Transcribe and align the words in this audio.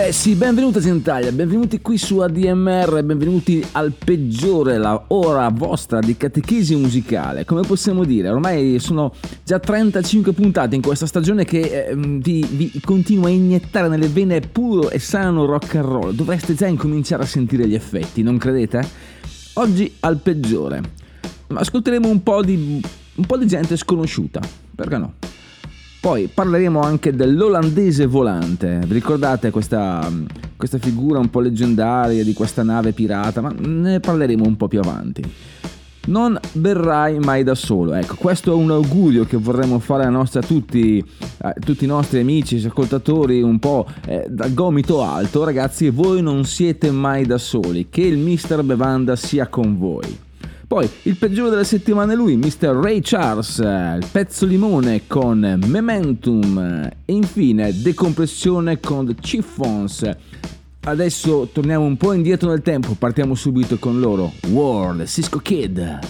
Eh 0.00 0.12
sì, 0.12 0.36
benvenuti 0.36 0.78
a 0.78 0.80
Gentaglia, 0.80 1.32
benvenuti 1.32 1.80
qui 1.80 1.98
su 1.98 2.18
ADMR, 2.20 3.02
benvenuti 3.02 3.66
al 3.72 3.92
peggiore, 3.92 4.78
la 4.78 5.06
ora 5.08 5.48
vostra 5.48 5.98
di 5.98 6.16
catechesi 6.16 6.76
musicale. 6.76 7.44
Come 7.44 7.62
possiamo 7.62 8.04
dire, 8.04 8.28
ormai 8.28 8.78
sono 8.78 9.12
già 9.42 9.58
35 9.58 10.32
puntate 10.34 10.76
in 10.76 10.82
questa 10.82 11.04
stagione 11.04 11.44
che 11.44 11.88
eh, 11.88 11.96
vi, 11.96 12.46
vi 12.48 12.80
continua 12.80 13.26
a 13.26 13.32
iniettare 13.32 13.88
nelle 13.88 14.06
vene 14.06 14.38
puro 14.38 14.88
e 14.88 15.00
sano 15.00 15.44
rock 15.46 15.74
and 15.74 15.84
roll. 15.84 16.12
Dovreste 16.12 16.54
già 16.54 16.68
incominciare 16.68 17.24
a 17.24 17.26
sentire 17.26 17.66
gli 17.66 17.74
effetti, 17.74 18.22
non 18.22 18.38
credete? 18.38 18.88
Oggi 19.54 19.96
al 19.98 20.18
peggiore. 20.18 20.80
Ascolteremo 21.48 22.08
un 22.08 22.22
po' 22.22 22.44
di, 22.44 22.80
un 23.16 23.26
po' 23.26 23.36
di 23.36 23.48
gente 23.48 23.76
sconosciuta, 23.76 24.40
perché 24.76 24.96
no? 24.96 25.14
Poi 26.00 26.30
parleremo 26.32 26.80
anche 26.80 27.12
dell'olandese 27.12 28.06
volante. 28.06 28.80
Vi 28.86 28.94
ricordate 28.94 29.50
questa, 29.50 30.08
questa 30.56 30.78
figura 30.78 31.18
un 31.18 31.28
po' 31.28 31.40
leggendaria 31.40 32.22
di 32.22 32.32
questa 32.34 32.62
nave 32.62 32.92
pirata? 32.92 33.40
Ma 33.40 33.52
ne 33.58 33.98
parleremo 33.98 34.46
un 34.46 34.56
po' 34.56 34.68
più 34.68 34.78
avanti. 34.78 35.24
Non 36.06 36.38
verrai 36.52 37.18
mai 37.18 37.42
da 37.42 37.56
solo. 37.56 37.94
Ecco, 37.94 38.14
questo 38.14 38.52
è 38.52 38.54
un 38.54 38.70
augurio 38.70 39.24
che 39.24 39.36
vorremmo 39.36 39.80
fare 39.80 40.04
a, 40.04 40.08
nostra, 40.08 40.40
a 40.40 40.44
tutti, 40.44 41.04
a 41.38 41.52
tutti 41.52 41.84
i 41.84 41.88
nostri 41.88 42.20
amici, 42.20 42.64
ascoltatori, 42.64 43.42
un 43.42 43.58
po' 43.58 43.84
eh, 44.06 44.24
da 44.28 44.48
gomito 44.48 45.02
alto. 45.02 45.44
Ragazzi, 45.44 45.90
voi 45.90 46.22
non 46.22 46.44
siete 46.44 46.92
mai 46.92 47.26
da 47.26 47.38
soli. 47.38 47.88
Che 47.90 48.02
il 48.02 48.18
mister 48.18 48.62
Bevanda 48.62 49.16
sia 49.16 49.48
con 49.48 49.76
voi. 49.76 50.26
Poi 50.68 50.86
il 51.04 51.16
peggiore 51.16 51.48
della 51.48 51.64
settimana 51.64 52.12
è 52.12 52.14
lui, 52.14 52.36
Mr. 52.36 52.78
Ray 52.78 53.00
Charles, 53.00 53.56
il 53.56 54.06
pezzo 54.12 54.44
limone 54.44 55.06
con 55.06 55.58
Momentum 55.64 56.58
eh, 56.58 56.96
e 57.06 57.12
infine 57.14 57.72
Decompressione 57.80 58.78
con 58.78 59.06
The 59.06 59.14
Chiffons. 59.14 60.10
Adesso 60.80 61.48
torniamo 61.54 61.86
un 61.86 61.96
po' 61.96 62.12
indietro 62.12 62.50
nel 62.50 62.60
tempo, 62.60 62.92
partiamo 62.98 63.34
subito 63.34 63.78
con 63.78 63.98
loro, 63.98 64.30
World, 64.50 65.06
Cisco 65.06 65.38
Kid. 65.38 66.00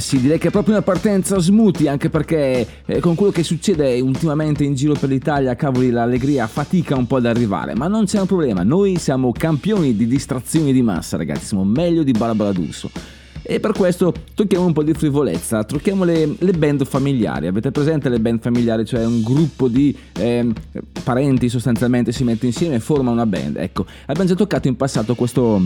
Sì, 0.00 0.20
direi 0.20 0.38
che 0.38 0.48
è 0.48 0.50
proprio 0.50 0.74
una 0.74 0.82
partenza 0.82 1.38
smoothie, 1.38 1.88
anche 1.88 2.10
perché 2.10 2.66
eh, 2.84 3.00
con 3.00 3.14
quello 3.14 3.30
che 3.30 3.42
succede 3.42 4.00
ultimamente 4.00 4.64
in 4.64 4.74
giro 4.74 4.94
per 4.94 5.08
l'Italia, 5.08 5.54
cavoli, 5.54 5.90
l'allegria 5.90 6.46
fatica 6.46 6.96
un 6.96 7.06
po' 7.06 7.16
ad 7.16 7.26
arrivare, 7.26 7.74
ma 7.74 7.86
non 7.86 8.06
c'è 8.06 8.20
un 8.20 8.26
problema, 8.26 8.62
noi 8.62 8.96
siamo 8.96 9.32
campioni 9.32 9.94
di 9.94 10.06
distrazioni 10.06 10.72
di 10.72 10.82
massa, 10.82 11.16
ragazzi, 11.16 11.46
siamo 11.46 11.64
meglio 11.64 12.02
di 12.02 12.12
Barbara 12.12 12.52
D'Urso. 12.52 12.90
E 13.42 13.58
per 13.58 13.72
questo 13.72 14.12
tocchiamo 14.34 14.66
un 14.66 14.72
po' 14.72 14.82
di 14.82 14.92
frivolezza, 14.92 15.64
tocchiamo 15.64 16.04
le, 16.04 16.36
le 16.38 16.52
band 16.52 16.84
familiari. 16.84 17.46
Avete 17.46 17.70
presente 17.70 18.08
le 18.08 18.20
band 18.20 18.40
familiari? 18.40 18.84
Cioè 18.84 19.04
un 19.04 19.22
gruppo 19.22 19.66
di 19.66 19.96
ehm, 20.18 20.52
parenti 21.02 21.48
sostanzialmente 21.48 22.12
si 22.12 22.22
mette 22.22 22.46
insieme 22.46 22.76
e 22.76 22.80
forma 22.80 23.10
una 23.10 23.26
band. 23.26 23.56
Ecco, 23.56 23.86
abbiamo 24.06 24.28
già 24.28 24.34
toccato 24.36 24.68
in 24.68 24.76
passato 24.76 25.14
questo 25.14 25.60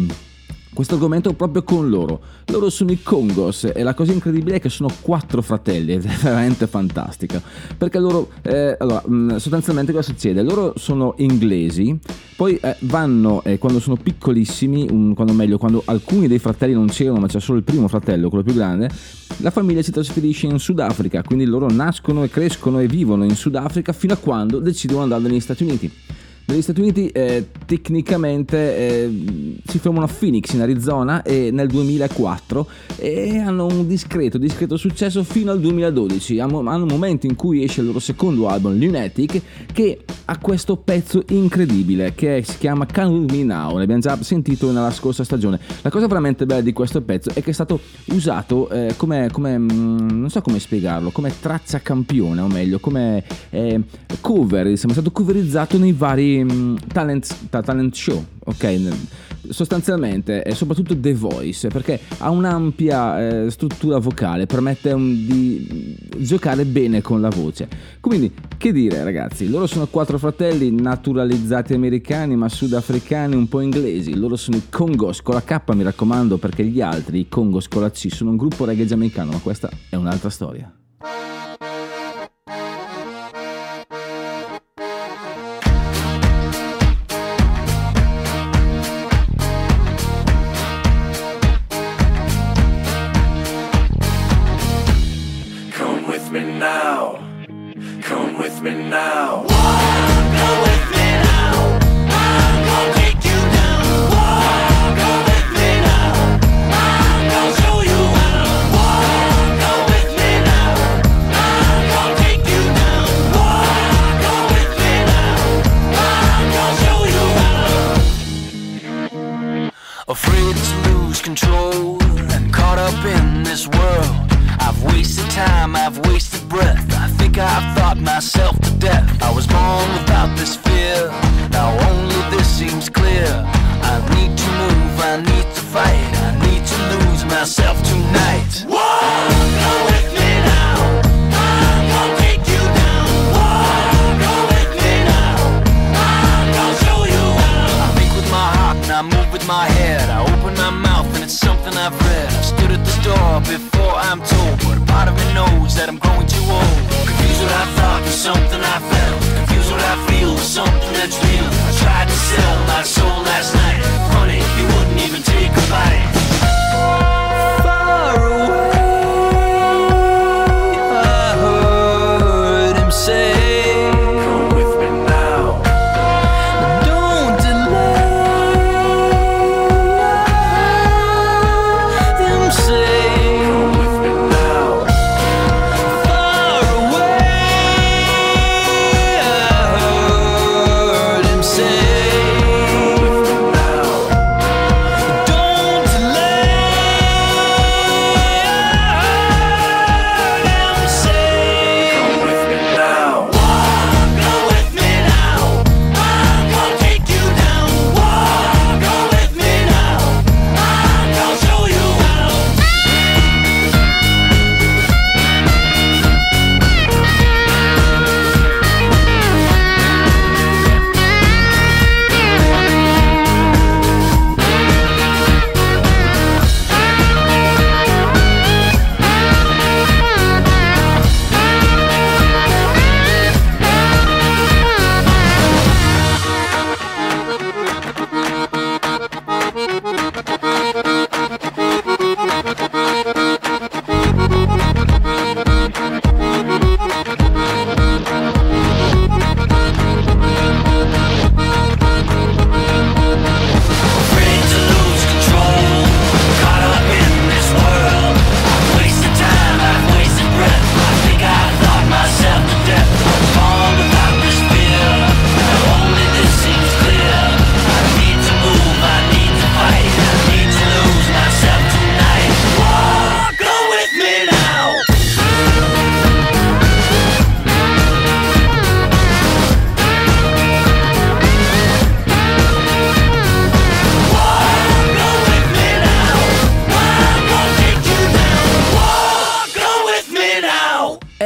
questo 0.74 0.94
argomento 0.94 1.32
proprio 1.32 1.62
con 1.62 1.88
loro. 1.88 2.20
Loro 2.46 2.68
sono 2.68 2.90
i 2.90 3.00
Congos 3.02 3.70
e 3.72 3.82
la 3.82 3.94
cosa 3.94 4.12
incredibile 4.12 4.56
è 4.56 4.60
che 4.60 4.68
sono 4.68 4.90
quattro 5.00 5.40
fratelli 5.40 5.92
ed 5.92 6.04
è 6.04 6.16
veramente 6.20 6.66
fantastica. 6.66 7.40
Perché 7.78 7.98
loro, 7.98 8.28
eh, 8.42 8.76
allora, 8.78 9.02
mh, 9.06 9.36
sostanzialmente 9.36 9.92
cosa 9.92 10.10
succede? 10.10 10.42
Loro 10.42 10.74
sono 10.76 11.14
inglesi, 11.18 11.96
poi 12.36 12.56
eh, 12.56 12.76
vanno 12.80 13.42
eh, 13.44 13.56
quando 13.58 13.78
sono 13.78 13.96
piccolissimi, 13.96 14.88
um, 14.90 15.14
quando 15.14 15.32
meglio, 15.32 15.56
quando 15.56 15.80
alcuni 15.86 16.26
dei 16.26 16.40
fratelli 16.40 16.74
non 16.74 16.88
c'erano, 16.88 17.20
ma 17.20 17.28
c'è 17.28 17.40
solo 17.40 17.58
il 17.58 17.64
primo 17.64 17.86
fratello, 17.86 18.28
quello 18.28 18.44
più 18.44 18.54
grande, 18.54 18.90
la 19.38 19.50
famiglia 19.50 19.80
si 19.80 19.92
trasferisce 19.92 20.46
in 20.46 20.58
Sudafrica, 20.58 21.22
quindi 21.22 21.44
loro 21.44 21.70
nascono 21.70 22.24
e 22.24 22.28
crescono 22.28 22.80
e 22.80 22.86
vivono 22.88 23.24
in 23.24 23.36
Sudafrica 23.36 23.92
fino 23.92 24.12
a 24.12 24.16
quando 24.16 24.58
decidono 24.58 25.06
di 25.06 25.12
andare 25.12 25.32
negli 25.32 25.40
Stati 25.40 25.62
Uniti. 25.62 25.90
Negli 26.46 26.60
Stati 26.60 26.80
Uniti 26.80 27.08
eh, 27.08 27.48
tecnicamente 27.64 28.76
eh, 28.76 29.56
si 29.64 29.78
fermano 29.78 30.04
a 30.04 30.08
Phoenix 30.08 30.52
in 30.52 30.60
Arizona 30.60 31.22
e 31.22 31.50
nel 31.50 31.68
2004 31.68 32.68
e 32.96 33.38
hanno 33.38 33.64
un 33.64 33.86
discreto, 33.86 34.36
discreto 34.36 34.76
successo 34.76 35.24
fino 35.24 35.52
al 35.52 35.60
2012. 35.60 36.40
Hanno, 36.40 36.58
hanno 36.68 36.82
un 36.82 36.90
momento 36.90 37.24
in 37.24 37.34
cui 37.34 37.64
esce 37.64 37.80
il 37.80 37.86
loro 37.86 37.98
secondo 37.98 38.46
album, 38.48 38.78
Lunatic, 38.78 39.40
che 39.72 40.04
ha 40.26 40.38
questo 40.38 40.76
pezzo 40.76 41.22
incredibile 41.28 42.12
che 42.14 42.42
si 42.46 42.58
chiama 42.58 42.84
Can 42.84 43.08
With 43.08 43.32
Me 43.32 43.42
Now. 43.42 43.78
Ne 43.78 43.84
abbiamo 43.84 44.02
già 44.02 44.22
sentito 44.22 44.70
nella 44.70 44.90
scorsa 44.90 45.24
stagione. 45.24 45.58
La 45.80 45.90
cosa 45.90 46.06
veramente 46.06 46.44
bella 46.44 46.60
di 46.60 46.74
questo 46.74 47.00
pezzo 47.00 47.30
è 47.30 47.42
che 47.42 47.50
è 47.50 47.54
stato 47.54 47.80
usato 48.08 48.68
eh, 48.68 48.92
come, 48.98 49.30
come 49.32 49.56
mm, 49.56 50.20
non 50.20 50.28
so 50.28 50.42
come 50.42 50.58
spiegarlo, 50.58 51.08
come 51.08 51.32
traccia 51.40 51.80
campione 51.80 52.42
o 52.42 52.48
meglio, 52.48 52.80
come 52.80 53.24
eh, 53.48 53.80
cover, 54.20 54.66
insomma, 54.66 54.92
è 54.92 54.96
stato 54.96 55.10
coverizzato 55.10 55.78
nei 55.78 55.92
vari 55.92 56.33
mm, 56.42 56.76
talent, 56.92 57.48
ta- 57.50 57.62
talent 57.62 57.94
show, 57.94 58.24
ok? 58.44 58.88
Sostanzialmente, 59.48 60.42
e 60.42 60.54
soprattutto 60.54 60.98
The 60.98 61.14
Voice, 61.14 61.68
perché 61.68 62.00
ha 62.18 62.30
un'ampia 62.30 63.44
eh, 63.44 63.50
struttura 63.50 63.98
vocale, 63.98 64.46
permette 64.46 64.92
un- 64.92 65.26
di 65.26 65.96
giocare 66.18 66.64
bene 66.64 67.02
con 67.02 67.20
la 67.20 67.28
voce. 67.28 67.68
Quindi, 68.00 68.32
che 68.56 68.72
dire 68.72 69.04
ragazzi, 69.04 69.48
loro 69.50 69.66
sono 69.66 69.86
quattro 69.86 70.16
fratelli 70.18 70.70
naturalizzati 70.70 71.74
americani 71.74 72.36
ma 72.36 72.48
sudafricani 72.48 73.34
un 73.34 73.48
po' 73.48 73.60
inglesi, 73.60 74.16
loro 74.16 74.36
sono 74.36 74.56
i 74.56 74.62
Congos 74.70 75.20
con 75.20 75.34
la 75.34 75.42
K 75.42 75.60
mi 75.74 75.82
raccomando 75.82 76.38
perché 76.38 76.64
gli 76.64 76.80
altri, 76.80 77.20
i 77.20 77.28
Congos 77.28 77.68
con 77.68 77.82
la 77.82 77.90
C, 77.90 78.08
sono 78.10 78.30
un 78.30 78.36
gruppo 78.36 78.64
reggae 78.64 78.86
giamaicano, 78.86 79.32
ma 79.32 79.38
questa 79.38 79.68
è 79.90 79.96
un'altra 79.96 80.30
storia. 80.30 80.72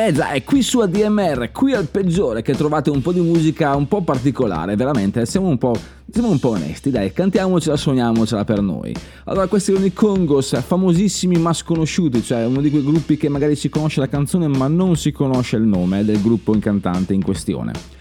Eh 0.01 0.13
già, 0.13 0.31
è 0.31 0.45
qui 0.45 0.63
su 0.63 0.79
ADMR, 0.79 1.51
qui 1.51 1.73
al 1.75 1.89
peggiore 1.89 2.41
che 2.41 2.55
trovate 2.55 2.89
un 2.89 3.03
po' 3.03 3.11
di 3.11 3.19
musica 3.19 3.75
un 3.75 3.89
po' 3.89 4.03
particolare, 4.03 4.77
veramente, 4.77 5.27
siamo 5.27 5.49
un 5.49 5.59
po', 5.59 5.75
siamo 6.09 6.31
un 6.31 6.39
po' 6.39 6.51
onesti, 6.51 6.91
dai, 6.91 7.13
cantiamocela, 7.13 7.77
suoniamocela 7.77 8.45
per 8.45 8.61
noi. 8.61 8.95
Allora, 9.25 9.49
questi 9.49 9.73
erano 9.73 9.87
i 9.87 9.93
Congos, 9.93 10.57
famosissimi 10.63 11.37
ma 11.39 11.53
sconosciuti, 11.53 12.23
cioè 12.23 12.47
uno 12.47 12.61
di 12.61 12.71
quei 12.71 12.85
gruppi 12.85 13.17
che 13.17 13.29
magari 13.29 13.57
si 13.57 13.69
conosce 13.69 13.99
la 13.99 14.07
canzone 14.07 14.47
ma 14.47 14.69
non 14.69 14.95
si 14.95 15.11
conosce 15.11 15.57
il 15.57 15.65
nome 15.65 16.05
del 16.05 16.23
gruppo 16.23 16.55
incantante 16.55 17.13
in 17.13 17.25
questione. 17.25 17.98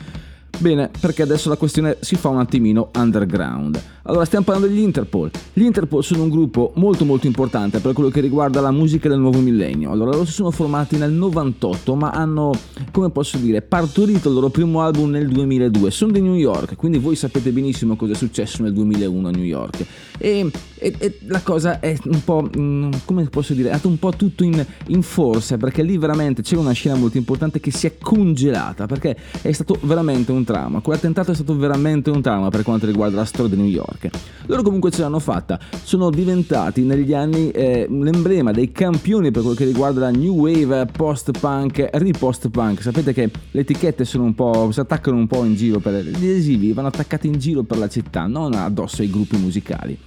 Bene, 0.60 0.90
perché 1.00 1.22
adesso 1.22 1.50
la 1.50 1.56
questione 1.56 1.98
si 2.00 2.16
fa 2.16 2.30
un 2.30 2.40
attimino 2.40 2.90
underground. 2.96 3.80
Allora, 4.08 4.26
stiamo 4.26 4.46
parlando 4.46 4.70
degli 4.70 4.80
Interpol. 4.80 5.30
Gli 5.54 5.64
Interpol 5.64 6.04
sono 6.04 6.24
un 6.24 6.30
gruppo 6.30 6.72
molto 6.76 7.04
molto 7.04 7.28
importante 7.28 7.80
per 7.80 7.94
quello 7.94 8.10
che 8.10 8.22
riguarda 8.22 8.62
la 8.62 8.72
musica 8.72 9.10
del 9.10 9.20
nuovo 9.20 9.40
millennio. 9.40 9.92
Allora, 9.92 10.12
loro 10.12 10.26
si 10.26 10.32
sono 10.32 10.50
formati 10.50 10.98
nel 10.98 11.12
98, 11.12 11.94
ma 11.94 12.12
hanno, 12.12 12.52
come 12.92 13.10
posso 13.12 13.38
dire, 13.38 13.62
partorito 13.62 14.30
il 14.30 14.36
loro 14.36 14.50
primo 14.50 14.82
album 14.82 15.10
nel 15.12 15.28
2002. 15.28 15.92
Sono 15.92 16.14
di 16.14 16.22
New 16.22 16.36
York, 16.36 16.76
quindi 16.76 17.00
voi 17.00 17.18
sapete 17.18 17.52
benissimo 17.52 17.98
cosa 17.98 18.14
è 18.14 18.16
successo 18.16 18.64
nel 18.64 18.72
2001 18.72 19.28
a 19.28 19.32
New 19.32 19.44
York. 19.44 19.86
E, 20.18 20.50
e, 20.78 20.96
e 20.98 21.20
la 21.28 21.42
cosa 21.42 21.82
è 21.82 21.98
un 22.06 22.24
po', 22.24 22.50
mm, 22.58 22.92
come 23.04 23.26
posso 23.26 23.54
dire, 23.54 23.68
è 23.68 23.72
andato 23.72 23.90
un 23.90 24.00
po' 24.00 24.12
tutto 24.12 24.46
in, 24.46 24.66
in 24.88 25.02
forza, 25.02 25.58
perché 25.58 25.84
lì 25.84 25.98
veramente 25.98 26.42
c'era 26.42 26.62
una 26.62 26.72
scena 26.72 26.96
molto 26.96 27.18
importante 27.18 27.60
che 27.60 27.72
si 27.72 27.88
è 27.88 27.98
congelata, 27.98 28.86
perché 28.86 29.18
è 29.42 29.52
stato 29.52 29.78
veramente 29.82 30.32
un 30.32 30.46
trauma. 30.48 30.80
Quell'attentato 30.80 31.32
è 31.32 31.36
stato 31.36 31.56
veramente 31.58 32.10
un 32.10 32.22
trauma 32.22 32.50
per 32.50 32.64
quanto 32.64 32.86
riguarda 32.86 33.18
la 33.18 33.26
storia 33.26 33.56
di 33.56 33.62
New 33.62 33.70
York. 33.70 34.10
Loro 34.46 34.62
comunque 34.62 34.90
ce 34.90 35.02
l'hanno 35.02 35.20
fatta, 35.20 35.60
sono 35.84 36.10
diventati 36.10 36.84
negli 36.84 37.14
anni 37.14 37.52
eh, 37.52 37.86
l'emblema 37.90 38.54
dei 38.54 38.72
campioni 38.72 39.30
per 39.30 39.42
quello 39.42 39.58
che 39.58 39.66
riguarda 39.66 40.00
la 40.00 40.10
new 40.10 40.34
wave, 40.34 40.86
post-punk, 40.86 41.90
ripost-punk. 41.92 42.82
Sapete 42.82 43.14
che 43.14 43.30
le 43.52 43.62
etichette 43.62 44.06
sono 44.06 44.24
un 44.24 44.34
po', 44.34 44.72
si 44.72 44.80
attaccano 44.80 45.18
un 45.18 45.28
po' 45.28 45.44
in 45.44 45.56
giro 45.56 45.80
per 45.80 46.04
gli 46.04 46.16
adesivi, 46.16 46.72
vanno 46.72 46.88
attaccati 46.88 47.28
in 47.28 47.38
giro 47.38 47.64
per 47.64 47.78
la 47.78 47.90
città, 47.90 48.26
non 48.26 48.54
addosso 48.54 49.02
ai 49.02 49.10
gruppi 49.10 49.38
musicali. 49.38 50.00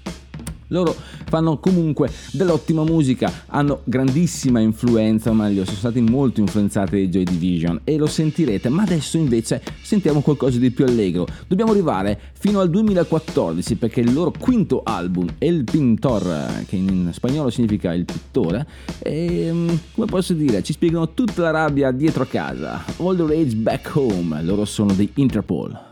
Loro 0.71 0.95
fanno 1.27 1.59
comunque 1.59 2.11
dell'ottima 2.33 2.85
musica, 2.85 3.31
hanno 3.47 3.81
grandissima 3.85 4.61
influenza, 4.61 5.31
o 5.31 5.35
meglio, 5.35 5.65
sono 5.65 5.77
stati 5.77 6.01
molto 6.01 6.41
influenzati 6.41 6.91
dai 6.93 7.09
Joy 7.09 7.25
Division 7.25 7.81
e 7.85 7.97
lo 7.97 8.07
sentirete, 8.07 8.69
ma 8.69 8.83
adesso 8.83 9.17
invece 9.17 9.63
sentiamo 9.83 10.21
qualcosa 10.21 10.59
di 10.59 10.71
più 10.71 10.85
allegro. 10.85 11.27
Dobbiamo 11.47 11.73
arrivare 11.73 12.19
fino 12.33 12.61
al 12.61 12.71
2014 12.71 13.77
perché 13.77 14.01
il 14.01 14.13
loro 14.13 14.33
quinto 14.39 14.83
album, 14.85 15.27
El 15.39 15.65
Pintor, 15.65 16.65
che 16.67 16.77
in 16.77 17.11
spagnolo 17.13 17.51
significa 17.51 17.93
il 17.93 18.05
pittore, 18.05 18.67
e, 19.01 19.53
come 19.93 20.07
posso 20.07 20.35
dire, 20.35 20.63
ci 20.63 20.73
spiegano 20.73 21.13
tutta 21.15 21.43
la 21.43 21.51
rabbia 21.51 21.91
dietro 21.91 22.23
a 22.23 22.27
casa. 22.27 22.85
All 22.99 23.17
the 23.17 23.27
Rage 23.27 23.57
Back 23.57 23.91
Home, 23.97 24.41
loro 24.43 24.65
sono 24.65 24.93
dei 24.93 25.11
Interpol. 25.15 25.89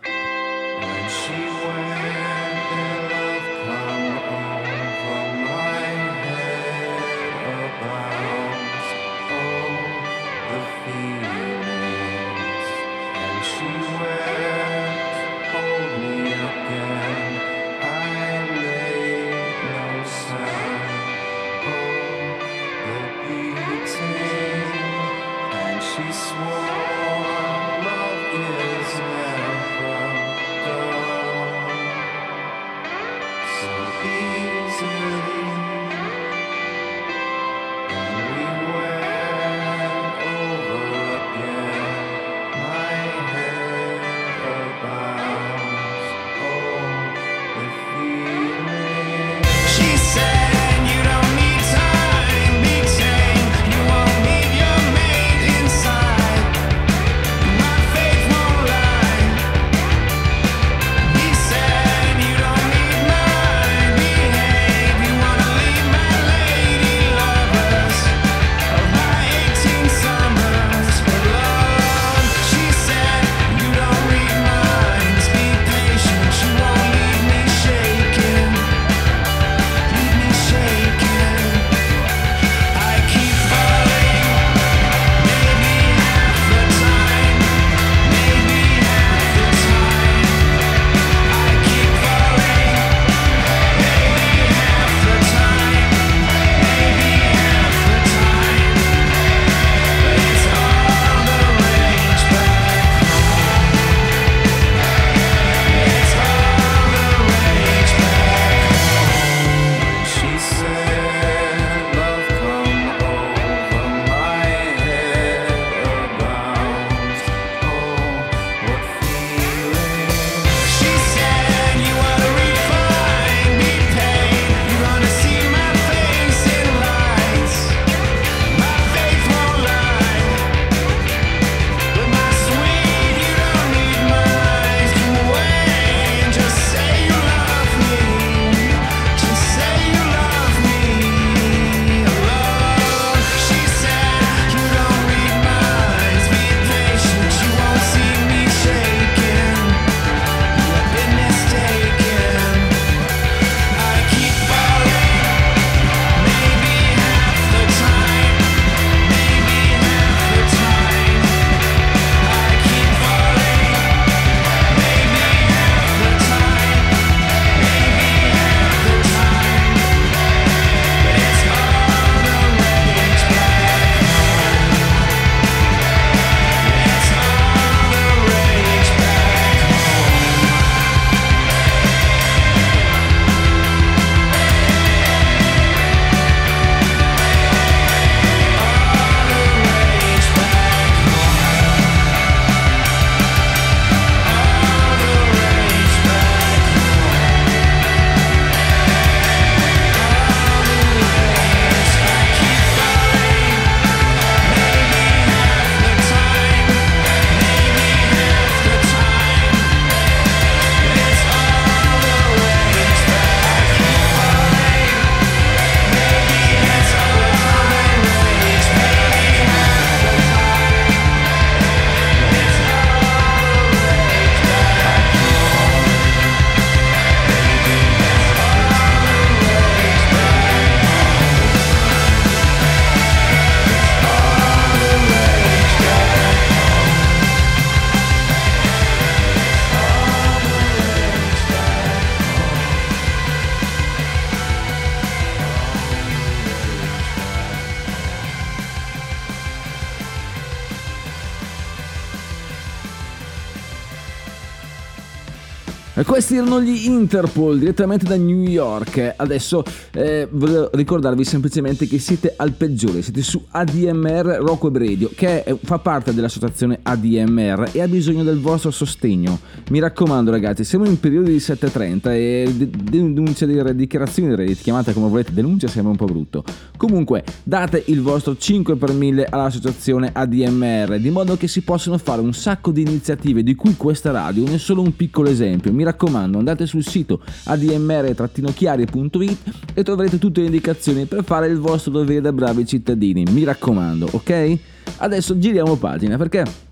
Questi 256.04 256.36
erano 256.36 256.60
gli 256.60 256.86
Interpol 256.86 257.58
direttamente 257.58 258.04
da 258.06 258.16
New 258.16 258.42
York. 258.42 259.14
Adesso 259.16 259.64
eh, 259.92 260.28
volevo 260.30 260.70
ricordarvi 260.72 261.24
semplicemente 261.24 261.88
che 261.88 261.98
siete 261.98 262.34
al 262.36 262.52
peggiore, 262.52 263.02
siete 263.02 263.20
su 263.20 263.44
ADMR 263.50 264.38
Rock 264.40 264.62
Web 264.62 264.78
Radio, 264.78 265.10
che 265.14 265.42
è- 265.42 265.56
fa 265.60 265.78
parte 265.78 266.14
dell'associazione 266.14 266.78
ADMR 266.82 267.70
e 267.72 267.82
ha 267.82 267.88
bisogno 267.88 268.22
del 268.22 268.38
vostro 268.38 268.70
sostegno. 268.70 269.40
Mi 269.70 269.80
raccomando, 269.80 270.30
ragazzi, 270.30 270.62
siamo 270.62 270.86
in 270.86 271.00
periodo 271.00 271.30
di 271.30 271.40
7.30 271.40 272.14
e 272.14 272.52
de- 272.54 272.70
denuncia 272.70 273.44
di 273.44 273.60
dichiarazioni 273.74 274.28
di 274.28 274.36
redditi, 274.36 274.62
chiamate 274.62 274.92
come 274.92 275.08
volete, 275.08 275.32
denuncia 275.32 275.66
sembra 275.66 275.90
un 275.90 275.96
po' 275.96 276.06
brutto. 276.06 276.44
Comunque, 276.76 277.24
date 277.42 277.82
il 277.86 278.02
vostro 278.02 278.36
5 278.36 278.76
per 278.76 278.92
1000 278.92 279.26
all'associazione 279.28 280.10
ADMR, 280.12 281.00
di 281.00 281.10
modo 281.10 281.36
che 281.36 281.48
si 281.48 281.62
possano 281.62 281.98
fare 281.98 282.20
un 282.20 282.32
sacco 282.32 282.70
di 282.70 282.82
iniziative, 282.82 283.42
di 283.42 283.56
cui 283.56 283.74
questa 283.76 284.12
radio 284.12 284.46
è 284.46 284.58
solo 284.58 284.80
un 284.80 284.94
piccolo 284.94 285.28
esempio. 285.28 285.72
Mi 285.72 285.86
raccomando, 285.88 286.38
andate 286.38 286.66
sul 286.66 286.84
sito 286.84 287.20
admr-chiari.it 287.44 289.38
e 289.74 289.82
troverete 289.82 290.18
tutte 290.18 290.40
le 290.40 290.46
indicazioni 290.46 291.06
per 291.06 291.24
fare 291.24 291.48
il 291.48 291.58
vostro 291.58 291.90
dovere 291.90 292.20
da 292.20 292.32
bravi 292.32 292.66
cittadini. 292.66 293.24
Mi 293.30 293.44
raccomando, 293.44 294.08
ok? 294.12 294.58
Adesso 294.98 295.38
giriamo 295.38 295.76
pagina 295.76 296.16
perché 296.16 296.66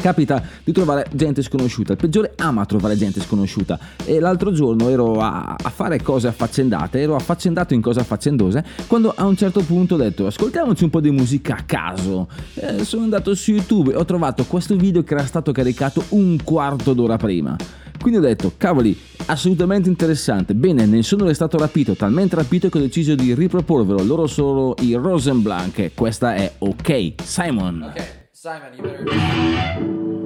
capita 0.00 0.42
di 0.64 0.72
trovare 0.72 1.06
gente 1.12 1.42
sconosciuta. 1.42 1.92
Il 1.92 1.98
peggiore 1.98 2.32
ama 2.38 2.64
trovare 2.64 2.96
gente 2.96 3.20
sconosciuta. 3.20 3.78
E 4.04 4.18
l'altro 4.18 4.50
giorno 4.52 4.88
ero 4.88 5.20
a, 5.20 5.56
a 5.62 5.70
fare 5.70 6.02
cose 6.02 6.26
affaccendate, 6.26 7.00
ero 7.00 7.14
affaccendato 7.14 7.74
in 7.74 7.80
cose 7.80 8.00
affaccendose, 8.00 8.64
quando 8.86 9.12
a 9.14 9.26
un 9.26 9.36
certo 9.36 9.62
punto 9.62 9.94
ho 9.94 9.98
detto 9.98 10.26
ascoltiamoci 10.26 10.84
un 10.84 10.90
po' 10.90 11.00
di 11.00 11.10
musica 11.10 11.56
a 11.56 11.62
caso. 11.64 12.28
Eh, 12.54 12.84
sono 12.84 13.04
andato 13.04 13.34
su 13.34 13.52
YouTube 13.52 13.92
e 13.92 13.96
ho 13.96 14.04
trovato 14.04 14.44
questo 14.44 14.74
video 14.74 15.04
che 15.04 15.14
era 15.14 15.24
stato 15.24 15.52
caricato 15.52 16.02
un 16.10 16.38
quarto 16.42 16.94
d'ora 16.94 17.16
prima. 17.16 17.56
Quindi 18.00 18.18
ho 18.18 18.22
detto, 18.22 18.52
cavoli, 18.56 18.98
assolutamente 19.26 19.88
interessante. 19.88 20.54
Bene, 20.54 20.86
ne 20.86 21.02
sono 21.02 21.26
restato 21.26 21.58
rapito, 21.58 21.94
talmente 21.94 22.34
rapito 22.34 22.68
che 22.68 22.78
ho 22.78 22.80
deciso 22.80 23.14
di 23.14 23.34
riproporvelo. 23.34 24.02
Loro 24.02 24.26
sono 24.26 24.74
i 24.80 24.94
Rosenblanc. 24.94 25.90
Questa 25.94 26.34
è 26.34 26.50
OK, 26.58 27.14
Simon. 27.22 27.82
Okay, 27.90 28.06
Simon, 28.32 28.70
you 28.74 28.82
better. 28.82 30.19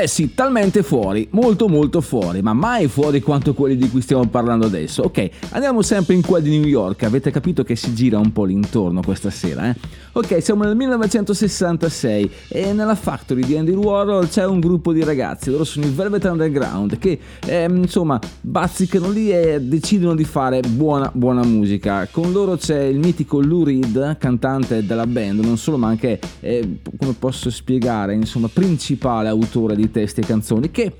Eh 0.00 0.06
sì, 0.06 0.32
talmente 0.32 0.82
fuori, 0.82 1.28
molto 1.32 1.68
molto 1.68 2.00
fuori, 2.00 2.40
ma 2.40 2.54
mai 2.54 2.88
fuori 2.88 3.20
quanto 3.20 3.52
quelli 3.52 3.76
di 3.76 3.90
cui 3.90 4.00
stiamo 4.00 4.26
parlando 4.28 4.64
adesso. 4.64 5.02
Ok, 5.02 5.28
andiamo 5.50 5.82
sempre 5.82 6.14
in 6.14 6.22
quel 6.22 6.42
di 6.42 6.58
New 6.58 6.66
York, 6.66 7.02
avete 7.02 7.30
capito 7.30 7.64
che 7.64 7.76
si 7.76 7.92
gira 7.92 8.16
un 8.18 8.32
po' 8.32 8.46
l'intorno 8.46 9.02
questa 9.02 9.28
sera, 9.28 9.68
eh? 9.68 9.76
Ok, 10.12 10.42
siamo 10.42 10.64
nel 10.64 10.74
1966 10.74 12.30
e 12.48 12.72
nella 12.72 12.96
factory 12.96 13.44
di 13.44 13.56
Andy 13.56 13.70
Warhol 13.72 14.28
c'è 14.28 14.44
un 14.44 14.58
gruppo 14.58 14.92
di 14.92 15.04
ragazzi, 15.04 15.50
loro 15.50 15.62
sono 15.62 15.86
i 15.86 15.90
Velvet 15.90 16.24
Underground, 16.24 16.98
che 16.98 17.16
ehm, 17.46 17.76
insomma 17.76 18.18
bazzicano 18.40 19.08
lì 19.08 19.30
e 19.30 19.60
decidono 19.60 20.16
di 20.16 20.24
fare 20.24 20.62
buona, 20.68 21.08
buona 21.14 21.44
musica. 21.44 22.08
Con 22.10 22.32
loro 22.32 22.56
c'è 22.56 22.82
il 22.82 22.98
mitico 22.98 23.40
Lou 23.40 23.62
Reed, 23.62 24.16
cantante 24.18 24.84
della 24.84 25.06
band, 25.06 25.44
non 25.44 25.56
solo 25.56 25.76
ma 25.76 25.86
anche, 25.86 26.18
eh, 26.40 26.78
come 26.98 27.14
posso 27.16 27.48
spiegare, 27.48 28.12
insomma, 28.12 28.48
principale 28.52 29.28
autore 29.28 29.76
di 29.76 29.92
testi 29.92 30.20
e 30.20 30.26
canzoni, 30.26 30.72
che 30.72 30.92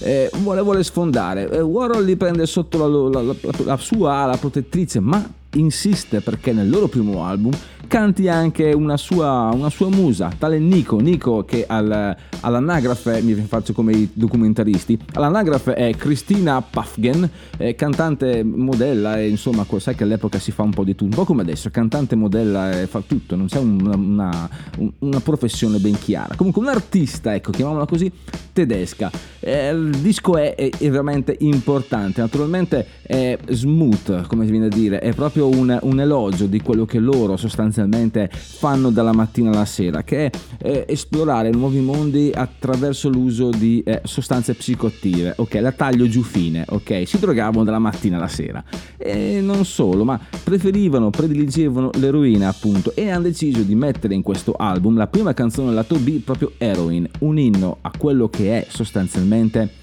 eh, 0.00 0.30
vuole, 0.42 0.60
vuole 0.60 0.84
sfondare. 0.84 1.48
Eh, 1.50 1.62
Warhol 1.62 2.04
li 2.04 2.16
prende 2.16 2.44
sotto 2.44 2.76
la, 2.76 3.20
la- 3.20 3.22
la- 3.22 3.64
la 3.64 3.76
sua 3.78 4.16
ala 4.16 4.36
protettrice, 4.36 5.00
ma 5.00 5.38
insiste 5.54 6.20
perché 6.20 6.52
nel 6.52 6.68
loro 6.70 6.88
primo 6.88 7.24
album 7.24 7.52
canti 7.86 8.28
anche 8.28 8.72
una 8.72 8.96
sua, 8.96 9.50
una 9.52 9.68
sua 9.68 9.88
musa, 9.88 10.30
tale 10.38 10.60
Nico, 10.60 11.00
Nico 11.00 11.44
che 11.44 11.64
al- 11.66 12.16
all'anagrafe, 12.38 13.20
mi 13.20 13.34
faccio 13.34 13.72
come 13.72 13.92
i 13.92 14.08
documentaristi, 14.12 14.96
all'anagrafe 15.14 15.74
è 15.74 15.92
Cristina 15.96 16.62
Pafgen, 16.62 17.28
eh, 17.58 17.74
cantante, 17.74 18.44
modella, 18.44 19.18
e 19.18 19.28
insomma 19.28 19.66
sai 19.78 19.96
che 19.96 20.04
all'epoca 20.04 20.38
si 20.38 20.52
fa 20.52 20.62
un 20.62 20.70
po' 20.70 20.84
di 20.84 20.92
tutto, 20.94 21.04
un 21.06 21.10
po' 21.10 21.24
come 21.24 21.42
adesso, 21.42 21.68
cantante, 21.70 22.14
modella, 22.14 22.80
e 22.80 22.86
fa 22.86 23.02
tutto, 23.04 23.34
non 23.34 23.46
c'è 23.46 23.58
una, 23.58 23.96
una- 23.96 24.48
un- 24.78 24.92
una 25.00 25.20
professione 25.20 25.78
ben 25.78 25.98
chiara. 25.98 26.36
Comunque 26.36 26.62
un 26.62 26.68
artista, 26.68 27.34
ecco, 27.34 27.50
chiamiamola 27.50 27.86
così, 27.86 28.10
tedesca. 28.52 29.10
Eh, 29.40 29.70
il 29.70 29.96
disco 30.00 30.36
è, 30.36 30.54
è- 30.54 30.70
è 30.78 30.90
veramente 30.90 31.34
importante, 31.40 32.20
naturalmente 32.20 32.86
è 33.02 33.36
smooth, 33.48 34.26
come 34.28 34.44
si 34.44 34.52
viene 34.52 34.66
a 34.66 34.68
dire, 34.68 35.00
è 35.00 35.12
proprio 35.12 35.39
un, 35.48 35.78
un 35.82 36.00
elogio 36.00 36.46
di 36.46 36.60
quello 36.60 36.84
che 36.84 36.98
loro 36.98 37.36
sostanzialmente 37.36 38.30
fanno 38.32 38.90
dalla 38.90 39.12
mattina 39.12 39.50
alla 39.50 39.64
sera, 39.64 40.02
che 40.02 40.26
è 40.26 40.30
eh, 40.62 40.84
esplorare 40.88 41.50
nuovi 41.50 41.80
mondi 41.80 42.30
attraverso 42.34 43.08
l'uso 43.08 43.50
di 43.50 43.82
eh, 43.84 44.00
sostanze 44.04 44.54
psicoattive, 44.54 45.34
ok, 45.36 45.54
la 45.54 45.72
taglio 45.72 46.08
giù 46.08 46.22
fine, 46.22 46.64
ok, 46.68 47.02
si 47.06 47.18
drogavano 47.18 47.64
dalla 47.64 47.78
mattina 47.78 48.16
alla 48.16 48.28
sera. 48.28 48.62
E 48.96 49.40
non 49.40 49.64
solo, 49.64 50.04
ma 50.04 50.20
preferivano, 50.42 51.10
prediligevano 51.10 51.90
l'eroina 51.94 52.48
appunto 52.48 52.94
e 52.94 53.10
hanno 53.10 53.24
deciso 53.24 53.62
di 53.62 53.74
mettere 53.74 54.14
in 54.14 54.22
questo 54.22 54.52
album 54.52 54.96
la 54.96 55.06
prima 55.06 55.34
canzone 55.34 55.72
lato 55.72 55.96
B 55.96 56.20
proprio 56.20 56.52
Heroin, 56.58 57.08
un 57.20 57.38
inno 57.38 57.78
a 57.80 57.90
quello 57.96 58.28
che 58.28 58.58
è 58.58 58.66
sostanzialmente 58.68 59.79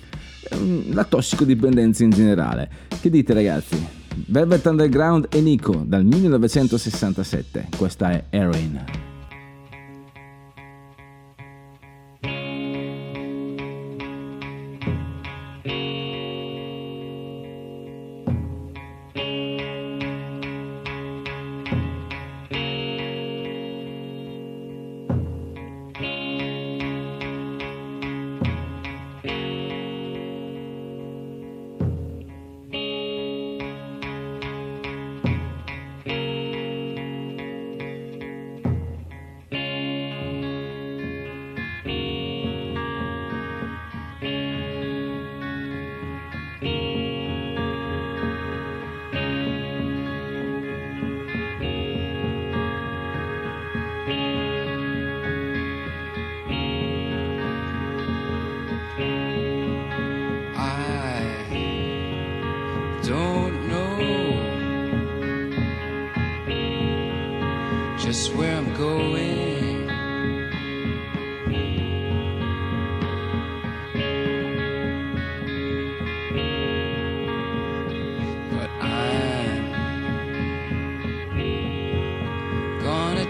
la 0.92 1.04
tossicodipendenza 1.04 2.04
in 2.04 2.10
generale. 2.10 2.70
Che 3.00 3.10
dite 3.10 3.34
ragazzi? 3.34 3.86
Velvet 4.28 4.66
Underground 4.66 5.28
e 5.32 5.42
Nico 5.42 5.84
dal 5.86 6.04
1967, 6.04 7.68
questa 7.78 8.12
è 8.12 8.24
Heroin. 8.30 9.07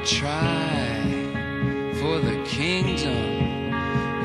Try 0.08 1.04
for 2.00 2.20
the 2.20 2.42
kingdom 2.46 3.74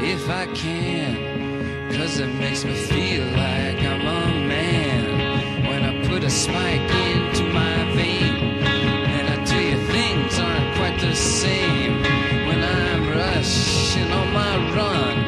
if 0.01 0.29
I 0.31 0.47
can. 0.55 1.90
Cause 1.90 2.21
it 2.21 2.33
makes 2.35 2.64
me 2.64 2.73
feel 2.75 3.25
like 3.25 3.83
I'm 3.83 4.01
a 4.01 4.47
man 4.47 5.66
when 5.66 5.83
I 5.83 6.07
put 6.07 6.23
a 6.23 6.31
spike 6.31 6.88
into 7.11 7.42
my 7.53 7.92
vein. 7.97 8.62
And 8.62 9.29
I 9.29 9.45
tell 9.45 9.61
you, 9.61 9.79
things 9.88 10.38
aren't 10.38 10.77
quite 10.77 11.01
the 11.01 11.16
same 11.16 12.01
when 12.47 12.62
I'm 12.62 13.09
rushing 13.18 14.11
on 14.12 14.33
my 14.33 14.55
run. 14.77 15.18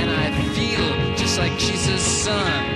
And 0.00 0.10
I 0.10 0.32
feel 0.52 1.14
just 1.14 1.38
like 1.38 1.56
Jesus' 1.58 2.02
son. 2.02 2.71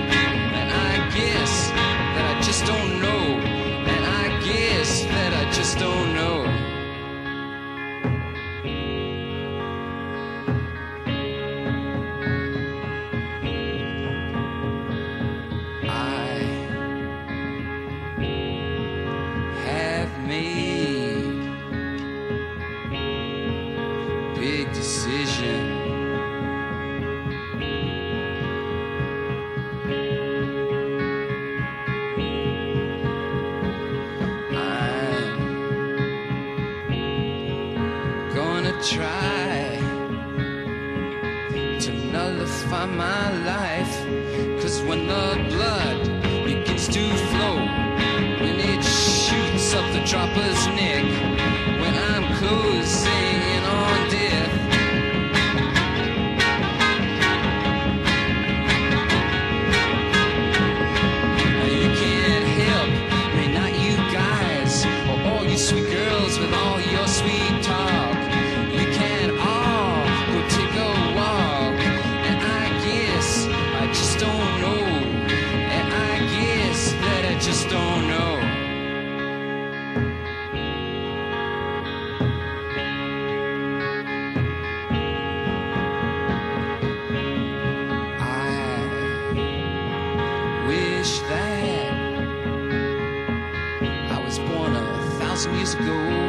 lost 95.37 95.51
years 95.51 95.75
ago. 95.75 96.26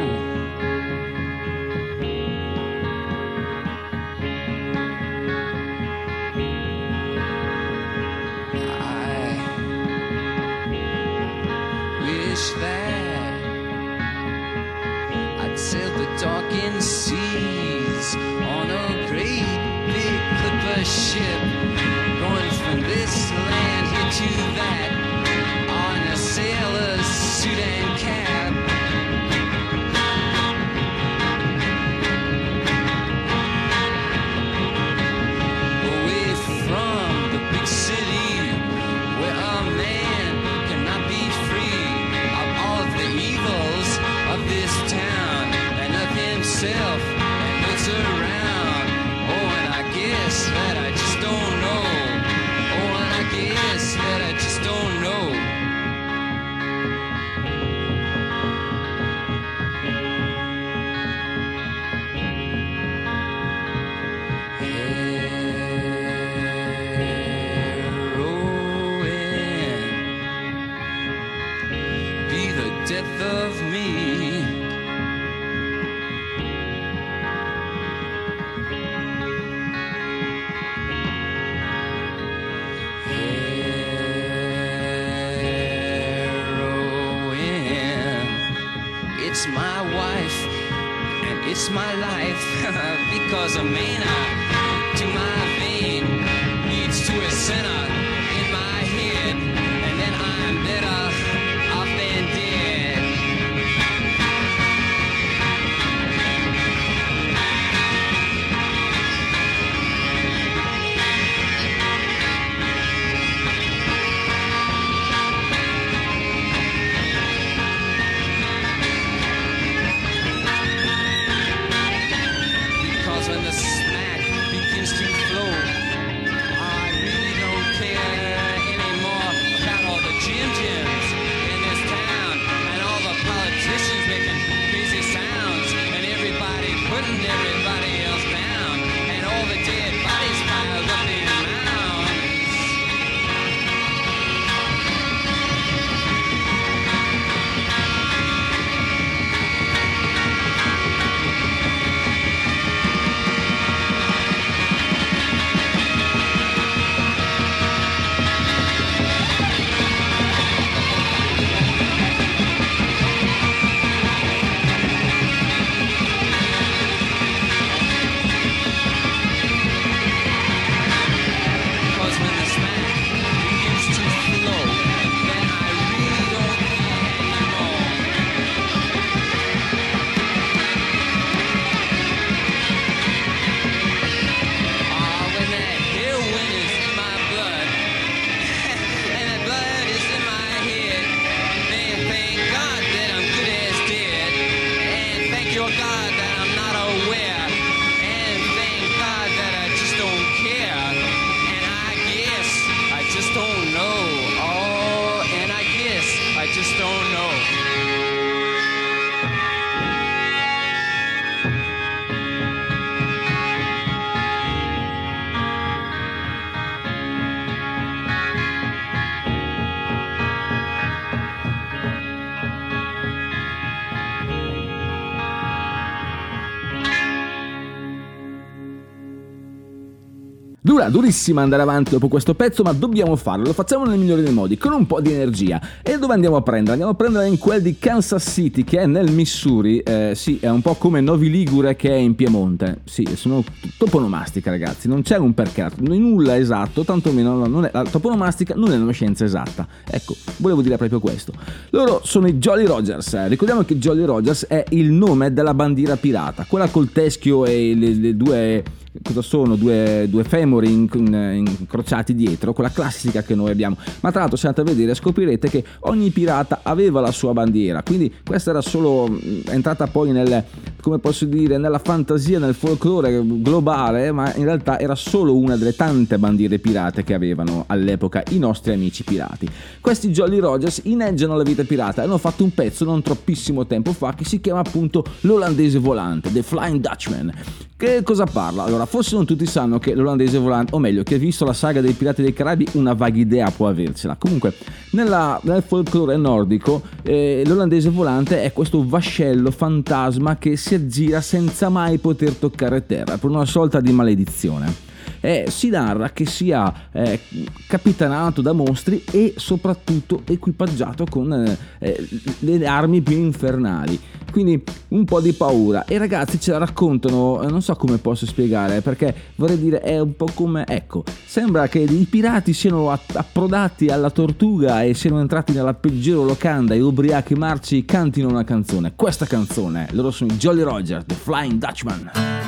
Dura, 230.79 230.89
durissima 230.89 231.41
andare 231.41 231.61
avanti 231.61 231.91
dopo 231.91 232.07
questo 232.07 232.35
pezzo, 232.35 232.63
ma 232.63 232.71
dobbiamo 232.71 233.17
farlo, 233.17 233.47
lo 233.47 233.53
facciamo 233.53 233.83
nel 233.83 233.99
migliore 233.99 234.21
dei 234.21 234.31
modi, 234.31 234.57
con 234.57 234.71
un 234.71 234.87
po' 234.87 235.01
di 235.01 235.11
energia. 235.11 235.59
E 235.81 235.97
dove 235.97 236.13
andiamo 236.13 236.37
a 236.37 236.41
prendere? 236.41 236.71
Andiamo 236.71 236.93
a 236.93 236.95
prendere 236.95 237.27
in 237.27 237.37
quel 237.37 237.61
di 237.61 237.77
Kansas 237.77 238.23
City, 238.31 238.63
che 238.63 238.79
è 238.79 238.85
nel 238.85 239.11
Missouri, 239.11 239.79
eh, 239.79 240.13
sì, 240.15 240.37
è 240.39 240.47
un 240.47 240.61
po' 240.61 240.75
come 240.75 241.01
Novi 241.01 241.29
Ligure 241.29 241.75
che 241.75 241.89
è 241.89 241.95
in 241.95 242.15
Piemonte. 242.15 242.79
Sì, 242.85 243.05
sono 243.15 243.43
toponomastica 243.77 244.51
ragazzi, 244.51 244.87
non 244.87 245.01
c'è 245.01 245.17
un 245.17 245.33
perché, 245.33 245.69
nulla 245.79 246.37
esatto, 246.37 246.85
tantomeno 246.85 247.45
non 247.45 247.65
è, 247.65 247.71
la 247.73 247.83
toponomastica 247.83 248.53
non 248.55 248.71
è 248.71 248.77
una 248.77 248.93
scienza 248.93 249.25
esatta. 249.25 249.67
Ecco, 249.85 250.15
volevo 250.37 250.61
dire 250.61 250.77
proprio 250.77 251.01
questo. 251.01 251.33
Loro 251.71 251.99
sono 252.05 252.27
i 252.27 252.37
Jolly 252.37 252.65
Rogers, 252.65 253.27
ricordiamo 253.27 253.63
che 253.63 253.77
Jolly 253.77 254.05
Rogers 254.05 254.45
è 254.45 254.63
il 254.69 254.91
nome 254.91 255.33
della 255.33 255.53
bandiera 255.53 255.97
pirata, 255.97 256.45
quella 256.47 256.69
col 256.69 256.89
teschio 256.89 257.45
e 257.45 257.75
le, 257.75 257.93
le 257.95 258.15
due 258.15 258.63
cosa 259.03 259.21
sono 259.21 259.55
due, 259.55 260.07
due 260.09 260.23
femori 260.23 260.71
in- 260.71 260.89
in- 260.93 261.45
incrociati 261.59 262.15
dietro, 262.15 262.53
quella 262.53 262.71
classica 262.71 263.21
che 263.21 263.35
noi 263.35 263.51
abbiamo. 263.51 263.77
Ma 264.01 264.11
tra 264.11 264.21
l'altro, 264.21 264.37
se 264.37 264.47
andate 264.47 264.67
a 264.67 264.73
vedere, 264.73 264.93
scoprirete 264.95 265.49
che 265.49 265.63
ogni 265.81 266.09
pirata 266.09 266.61
aveva 266.63 266.99
la 266.99 267.11
sua 267.11 267.33
bandiera. 267.33 267.83
Quindi 267.83 268.13
questa 268.25 268.49
era 268.51 268.61
solo 268.61 269.07
mh, 269.07 269.43
entrata 269.49 269.87
poi 269.87 270.11
nel, 270.11 270.43
come 270.81 270.99
posso 270.99 271.25
dire, 271.25 271.57
nella 271.57 271.79
fantasia, 271.79 272.39
nel 272.39 272.53
folklore 272.53 273.21
globale, 273.23 274.11
ma 274.11 274.33
in 274.35 274.43
realtà 274.43 274.79
era 274.79 274.95
solo 274.95 275.35
una 275.35 275.55
delle 275.55 275.75
tante 275.75 276.17
bandiere 276.17 276.59
pirate 276.59 277.03
che 277.03 277.13
avevano 277.13 277.65
all'epoca 277.67 278.23
i 278.29 278.39
nostri 278.39 278.73
amici 278.73 279.03
pirati. 279.03 279.47
Questi 279.79 280.09
Jolly 280.09 280.39
Rogers 280.39 280.81
inneggiano 280.85 281.35
la 281.35 281.43
vita 281.43 281.63
pirata 281.63 282.01
e 282.01 282.05
hanno 282.05 282.17
fatto 282.17 282.43
un 282.43 282.53
pezzo 282.53 282.85
non 282.85 283.01
troppissimo 283.01 283.65
tempo 283.65 283.93
fa 283.93 284.13
che 284.13 284.25
si 284.25 284.39
chiama 284.39 284.59
appunto 284.59 285.03
L'olandese 285.21 285.79
volante, 285.79 286.31
The 286.31 286.43
Flying 286.43 286.79
Dutchman. 286.79 287.33
Che 287.77 288.03
cosa 288.03 288.25
parla? 288.25 288.63
Allora, 288.63 288.78
forse 288.85 289.15
non 289.15 289.25
tutti 289.25 289.45
sanno 289.45 289.79
che 289.79 289.93
l'olandese 289.93 290.37
volante, 290.37 290.75
o 290.75 290.79
meglio, 290.79 291.03
chi 291.03 291.15
ha 291.15 291.17
visto 291.17 291.45
la 291.45 291.53
saga 291.53 291.81
dei 291.81 291.93
Pirati 291.93 292.21
dei 292.21 292.33
Caraibi, 292.33 292.67
una 292.73 292.93
vaga 292.93 293.17
idea 293.17 293.51
può 293.51 293.67
avercela. 293.67 294.15
Comunque, 294.17 294.53
nella- 294.91 295.39
nel 295.43 295.63
folklore 295.63 296.17
nordico, 296.17 296.81
eh, 297.03 297.43
l'olandese 297.45 297.89
volante 297.89 298.43
è 298.43 298.53
questo 298.53 298.85
vascello 298.87 299.51
fantasma 299.51 300.37
che 300.37 300.57
si 300.57 300.75
aggira 300.75 301.21
senza 301.21 301.69
mai 301.69 301.97
poter 301.97 302.33
toccare 302.33 302.85
terra, 302.85 303.17
per 303.17 303.29
una 303.29 303.45
sorta 303.45 303.79
di 303.79 303.91
maledizione. 303.91 304.88
Eh, 305.21 305.45
si 305.49 305.69
narra 305.69 306.11
che 306.11 306.25
sia 306.25 306.73
eh, 306.91 307.19
capitanato 307.67 308.41
da 308.41 308.53
mostri 308.53 309.03
e 309.11 309.33
soprattutto 309.37 310.21
equipaggiato 310.25 311.05
con 311.09 311.33
eh, 311.33 311.57
eh, 311.79 312.07
le 312.39 312.65
armi 312.65 313.01
più 313.01 313.17
infernali. 313.17 313.99
Quindi 314.31 314.63
un 314.89 315.05
po' 315.05 315.19
di 315.21 315.33
paura. 315.33 315.85
E 315.85 315.97
ragazzi 315.97 316.39
ce 316.39 316.51
la 316.51 316.59
raccontano, 316.59 317.41
eh, 317.41 317.47
non 317.47 317.61
so 317.61 317.75
come 317.75 317.97
posso 317.97 318.25
spiegare, 318.25 318.81
perché 318.81 319.13
vorrei 319.35 319.59
dire 319.59 319.81
è 319.81 319.99
un 319.99 320.15
po' 320.15 320.27
come, 320.33 320.65
ecco, 320.67 321.03
sembra 321.25 321.67
che 321.67 321.79
i 321.79 322.07
pirati 322.09 322.53
siano 322.53 322.91
approdati 322.91 323.87
alla 323.87 324.09
tortuga 324.09 324.83
e 324.83 324.93
siano 324.93 325.19
entrati 325.19 325.51
nella 325.51 325.73
peggiore 325.73 326.27
locanda 326.27 326.73
e 326.73 326.81
ubriachi 326.81 327.33
marci 327.35 327.85
cantino 327.85 328.27
una 328.27 328.43
canzone. 328.43 328.93
Questa 328.95 329.25
canzone, 329.25 329.87
loro 329.91 330.11
sono 330.11 330.31
i 330.31 330.37
Jolly 330.37 330.61
Roger, 330.61 331.03
The 331.03 331.15
Flying 331.15 331.59
Dutchman. 331.59 332.38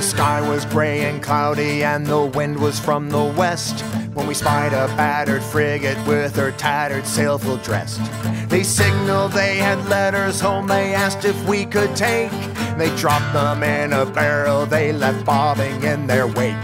The 0.00 0.06
sky 0.06 0.40
was 0.40 0.64
gray 0.64 1.04
and 1.04 1.22
cloudy, 1.22 1.84
and 1.84 2.06
the 2.06 2.24
wind 2.24 2.58
was 2.58 2.80
from 2.80 3.10
the 3.10 3.22
west. 3.36 3.84
when 4.14 4.26
we 4.26 4.32
spied 4.32 4.72
a 4.72 4.86
battered 4.96 5.42
frigate 5.42 5.98
with 6.06 6.34
her 6.36 6.52
tattered 6.52 7.04
sail 7.04 7.36
full 7.36 7.58
dressed. 7.58 8.00
They 8.48 8.62
signaled 8.62 9.32
they 9.32 9.58
had 9.58 9.86
letters 9.90 10.40
home, 10.40 10.68
they 10.68 10.94
asked 10.94 11.26
if 11.26 11.36
we 11.46 11.66
could 11.66 11.94
take. 11.94 12.30
They 12.78 12.90
dropped 12.96 13.34
them 13.34 13.62
in 13.62 13.92
a 13.92 14.06
barrel, 14.06 14.64
they 14.64 14.90
left 14.90 15.26
bobbing 15.26 15.82
in 15.82 16.06
their 16.06 16.26
wake. 16.26 16.56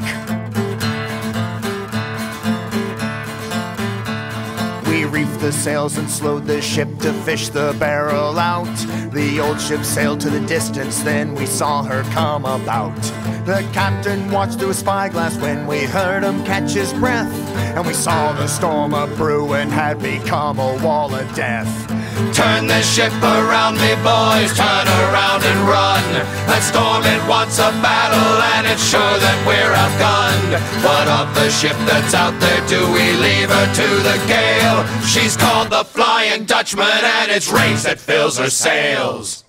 We 4.86 5.04
reefed 5.04 5.40
the 5.40 5.52
sails 5.52 5.98
and 5.98 6.08
slowed 6.08 6.46
the 6.46 6.62
ship 6.62 6.88
to 7.00 7.12
fish 7.12 7.50
the 7.50 7.76
barrel 7.78 8.38
out. 8.38 8.66
The 9.16 9.40
old 9.40 9.58
ship 9.58 9.82
sailed 9.82 10.20
to 10.20 10.28
the 10.28 10.40
distance, 10.40 11.00
then 11.00 11.34
we 11.34 11.46
saw 11.46 11.82
her 11.82 12.02
come 12.12 12.44
about. 12.44 12.94
The 13.46 13.66
captain 13.72 14.30
watched 14.30 14.58
through 14.58 14.68
a 14.68 14.74
spyglass 14.74 15.38
when 15.38 15.66
we 15.66 15.84
heard 15.84 16.22
him 16.22 16.44
catch 16.44 16.72
his 16.72 16.92
breath. 16.92 17.32
And 17.74 17.86
we 17.86 17.94
saw 17.94 18.34
the 18.34 18.46
storm 18.46 18.92
a 18.92 19.06
brewing 19.06 19.70
had 19.70 20.02
become 20.02 20.58
a 20.58 20.76
wall 20.84 21.14
of 21.14 21.34
death. 21.34 21.66
Turn 22.32 22.66
the 22.66 22.80
ship 22.80 23.12
around 23.20 23.76
me, 23.76 23.92
boys, 24.00 24.56
turn 24.56 24.88
around 24.88 25.44
and 25.44 25.60
run. 25.68 26.04
That 26.48 26.64
storm, 26.64 27.04
it 27.04 27.20
wants 27.28 27.58
a 27.58 27.68
battle, 27.84 28.40
and 28.56 28.66
it's 28.66 28.80
sure 28.80 29.18
that 29.20 29.38
we're 29.44 29.74
outgunned. 29.76 30.56
What 30.80 31.08
of 31.08 31.34
the 31.34 31.50
ship 31.50 31.76
that's 31.84 32.14
out 32.14 32.38
there? 32.40 32.64
Do 32.68 32.80
we 32.92 33.12
leave 33.20 33.50
her 33.50 33.68
to 33.68 33.88
the 34.00 34.16
gale? 34.26 34.80
She's 35.04 35.36
called 35.36 35.68
the 35.68 35.84
Flying 35.84 36.46
Dutchman, 36.46 37.04
and 37.20 37.30
it's 37.30 37.52
rage 37.52 37.82
that 37.82 38.00
fills 38.00 38.38
her 38.38 38.48
sails. 38.48 39.44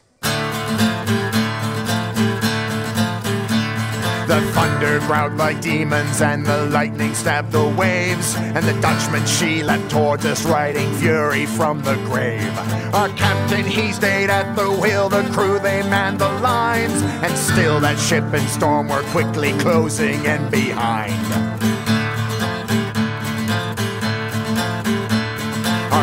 The 4.27 4.41
thunder 4.51 4.99
growled 5.07 5.37
like 5.37 5.61
demons 5.61 6.21
and 6.21 6.45
the 6.45 6.65
lightning 6.65 7.15
stabbed 7.15 7.53
the 7.53 7.65
waves. 7.65 8.35
And 8.35 8.65
the 8.65 8.73
Dutchman, 8.81 9.25
she 9.25 9.63
leapt 9.63 9.89
towards 9.89 10.25
us, 10.25 10.45
riding 10.45 10.91
fury 10.95 11.45
from 11.45 11.81
the 11.81 11.95
grave. 12.05 12.57
Our 12.93 13.07
captain, 13.09 13.63
he 13.63 13.93
stayed 13.93 14.29
at 14.29 14.53
the 14.57 14.69
wheel, 14.69 15.07
the 15.07 15.23
crew, 15.31 15.59
they 15.59 15.81
manned 15.83 16.19
the 16.19 16.29
lines. 16.41 17.01
And 17.23 17.37
still 17.37 17.79
that 17.79 17.97
ship 17.97 18.25
and 18.33 18.49
storm 18.49 18.89
were 18.89 19.03
quickly 19.11 19.53
closing 19.59 20.25
in 20.25 20.49
behind. 20.49 21.76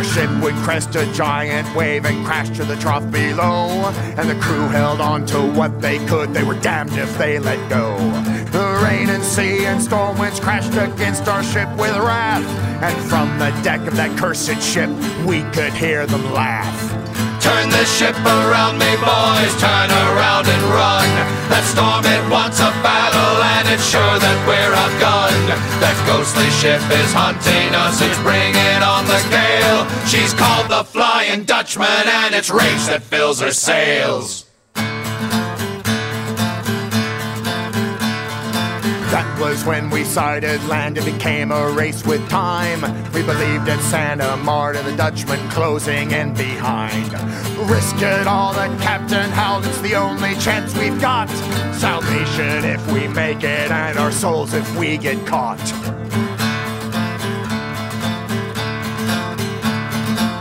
Ship 0.04 0.30
would 0.42 0.54
crest 0.56 0.94
a 0.96 1.10
giant 1.12 1.74
wave 1.74 2.04
and 2.04 2.24
crash 2.24 2.50
to 2.50 2.64
the 2.64 2.76
trough 2.76 3.10
below. 3.10 3.68
And 4.16 4.28
the 4.28 4.34
crew 4.36 4.68
held 4.68 5.00
on 5.00 5.26
to 5.26 5.40
what 5.40 5.80
they 5.80 6.04
could, 6.06 6.32
they 6.32 6.44
were 6.44 6.58
damned 6.60 6.92
if 6.92 7.16
they 7.18 7.38
let 7.38 7.68
go. 7.68 7.96
The 8.52 8.80
rain 8.84 9.08
and 9.08 9.24
sea 9.24 9.66
and 9.66 9.82
storm 9.82 10.18
winds 10.18 10.40
crashed 10.40 10.74
against 10.74 11.28
our 11.28 11.42
ship 11.42 11.68
with 11.76 11.96
wrath. 11.96 12.44
And 12.82 12.96
from 13.08 13.38
the 13.38 13.50
deck 13.62 13.80
of 13.86 13.96
that 13.96 14.16
cursed 14.18 14.62
ship, 14.62 14.90
we 15.26 15.42
could 15.52 15.72
hear 15.72 16.06
them 16.06 16.32
laugh. 16.32 17.03
Turn 17.44 17.68
the 17.68 17.84
ship 17.84 18.16
around 18.24 18.78
me, 18.80 18.88
boys, 18.96 19.52
turn 19.60 19.90
around 19.92 20.48
and 20.48 20.62
run. 20.72 21.08
That 21.52 21.60
storm, 21.68 22.00
it 22.08 22.24
wants 22.32 22.56
a 22.58 22.72
battle, 22.80 23.36
and 23.60 23.68
it's 23.68 23.84
sure 23.84 24.16
that 24.16 24.38
we're 24.48 24.72
outgunned. 24.72 25.52
That 25.76 25.96
ghostly 26.08 26.48
ship 26.56 26.80
is 26.88 27.12
hunting 27.12 27.76
us, 27.76 28.00
it's 28.00 28.16
bringing 28.24 28.80
on 28.80 29.04
the 29.04 29.20
gale. 29.28 29.84
She's 30.08 30.32
called 30.32 30.72
the 30.72 30.84
Flying 30.88 31.44
Dutchman, 31.44 32.08
and 32.24 32.34
it's 32.34 32.48
rage 32.48 32.86
that 32.88 33.02
fills 33.02 33.40
her 33.40 33.52
sails. 33.52 34.43
That 39.14 39.38
was 39.38 39.64
when 39.64 39.90
we 39.90 40.02
sighted 40.02 40.60
land. 40.64 40.98
It 40.98 41.04
became 41.04 41.52
a 41.52 41.70
race 41.70 42.04
with 42.04 42.28
time. 42.28 42.80
We 43.12 43.22
believed 43.22 43.68
in 43.68 43.78
Santa 43.78 44.36
Marta, 44.38 44.82
the 44.82 44.96
Dutchman 44.96 45.38
closing 45.50 46.10
in 46.10 46.34
behind. 46.34 47.12
Risk 47.70 47.94
it 48.02 48.26
all, 48.26 48.52
the 48.52 48.66
captain 48.82 49.30
howled. 49.30 49.66
It's 49.66 49.80
the 49.82 49.94
only 49.94 50.34
chance 50.40 50.76
we've 50.76 51.00
got. 51.00 51.28
Salvation 51.76 52.64
if 52.64 52.84
we 52.92 53.06
make 53.06 53.44
it, 53.44 53.70
and 53.70 54.00
our 54.00 54.10
souls 54.10 54.52
if 54.52 54.76
we 54.76 54.98
get 54.98 55.24
caught. 55.28 56.03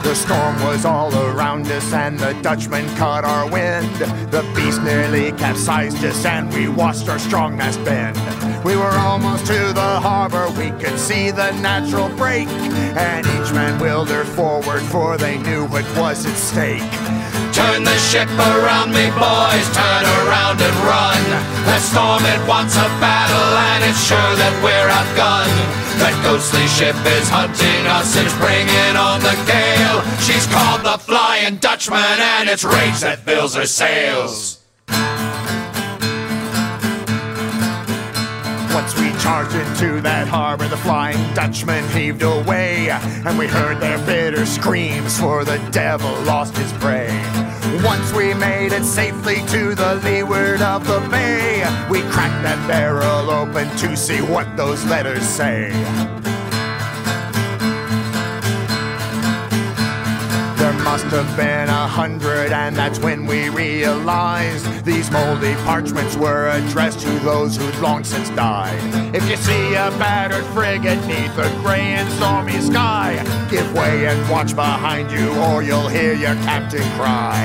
The 0.03 0.15
storm 0.15 0.61
was 0.61 0.85
all 0.85 1.15
around 1.15 1.65
us, 1.67 1.93
and 1.93 2.19
the 2.19 2.33
Dutchman 2.41 2.85
caught 2.97 3.23
our 3.23 3.49
wind. 3.49 3.89
The 4.31 4.43
beast 4.53 4.81
nearly 4.83 5.31
capsized 5.31 6.03
us, 6.03 6.25
and 6.25 6.53
we 6.53 6.67
watched 6.67 7.07
our 7.07 7.17
strong 7.17 7.55
mast 7.57 7.83
bend. 7.85 8.17
We 8.63 8.75
were 8.75 8.91
almost 8.91 9.45
to 9.47 9.73
the 9.73 9.99
harbor, 10.01 10.49
we 10.51 10.71
could 10.71 10.99
see 10.99 11.31
the 11.31 11.51
natural 11.61 12.09
break, 12.09 12.47
and 12.47 13.25
each 13.25 13.53
man 13.53 13.79
willed 13.79 14.09
her 14.09 14.25
forward, 14.25 14.81
for 14.81 15.17
they 15.17 15.37
knew 15.37 15.65
what 15.67 15.85
was 15.97 16.25
at 16.25 16.35
stake. 16.35 17.42
Turn 17.53 17.83
the 17.83 17.97
ship 17.97 18.29
around 18.33 18.89
me, 18.91 19.13
boys, 19.13 19.67
turn 19.77 20.05
around 20.25 20.57
and 20.57 20.75
run. 20.81 21.21
That 21.69 21.81
storm, 21.85 22.25
it 22.25 22.41
wants 22.49 22.75
a 22.75 22.89
battle, 22.97 23.49
and 23.69 23.85
it's 23.85 24.01
sure 24.01 24.33
that 24.41 24.53
we're 24.65 24.89
outgunned. 24.89 25.61
That 26.01 26.17
ghostly 26.25 26.65
ship 26.65 26.97
is 27.05 27.29
hunting 27.29 27.85
us, 27.85 28.17
it's 28.17 28.33
bringing 28.41 28.97
on 28.97 29.21
the 29.21 29.37
gale. 29.45 30.01
She's 30.17 30.47
called 30.49 30.81
the 30.81 30.97
Flying 30.97 31.57
Dutchman, 31.57 32.19
and 32.19 32.49
it's 32.49 32.63
rage 32.63 32.99
that 33.01 33.19
fills 33.19 33.53
her 33.53 33.67
sails. 33.67 34.59
Charged 39.23 39.55
into 39.55 40.01
that 40.01 40.27
harbor, 40.27 40.67
the 40.67 40.75
Flying 40.75 41.33
Dutchman 41.33 41.87
heaved 41.91 42.23
away, 42.23 42.89
and 42.89 43.39
we 43.39 43.47
heard 43.47 43.79
their 43.79 43.97
bitter 44.05 44.45
screams, 44.45 45.17
for 45.17 45.45
the 45.45 45.57
devil 45.71 46.11
lost 46.23 46.57
his 46.57 46.73
prey. 46.73 47.07
Once 47.85 48.11
we 48.11 48.33
made 48.33 48.73
it 48.73 48.83
safely 48.83 49.35
to 49.47 49.75
the 49.75 49.95
leeward 50.03 50.61
of 50.61 50.85
the 50.85 50.99
bay, 51.09 51.63
we 51.89 52.01
cracked 52.11 52.43
that 52.43 52.67
barrel 52.67 53.29
open 53.29 53.69
to 53.77 53.95
see 53.95 54.19
what 54.19 54.57
those 54.57 54.83
letters 54.87 55.23
say. 55.23 55.71
Must 60.93 61.05
have 61.05 61.35
been 61.35 61.69
a 61.69 61.87
hundred, 61.87 62.51
and 62.51 62.75
that's 62.75 62.99
when 62.99 63.25
we 63.25 63.49
realized 63.49 64.85
these 64.85 65.09
moldy 65.09 65.55
parchments 65.65 66.15
were 66.15 66.49
addressed 66.49 66.99
to 66.99 67.09
those 67.25 67.57
who'd 67.57 67.75
long 67.77 68.03
since 68.03 68.29
died. 68.37 68.77
If 69.15 69.27
you 69.27 69.35
see 69.35 69.73
a 69.73 69.89
battered 69.97 70.45
frigate 70.53 71.03
neath 71.07 71.35
a 71.39 71.49
gray 71.63 71.97
and 71.97 72.07
stormy 72.11 72.59
sky, 72.61 73.17
give 73.49 73.65
way 73.73 74.05
and 74.05 74.21
watch 74.29 74.55
behind 74.55 75.09
you, 75.09 75.33
or 75.49 75.63
you'll 75.63 75.89
hear 75.89 76.13
your 76.13 76.35
captain 76.45 76.85
cry. 76.93 77.41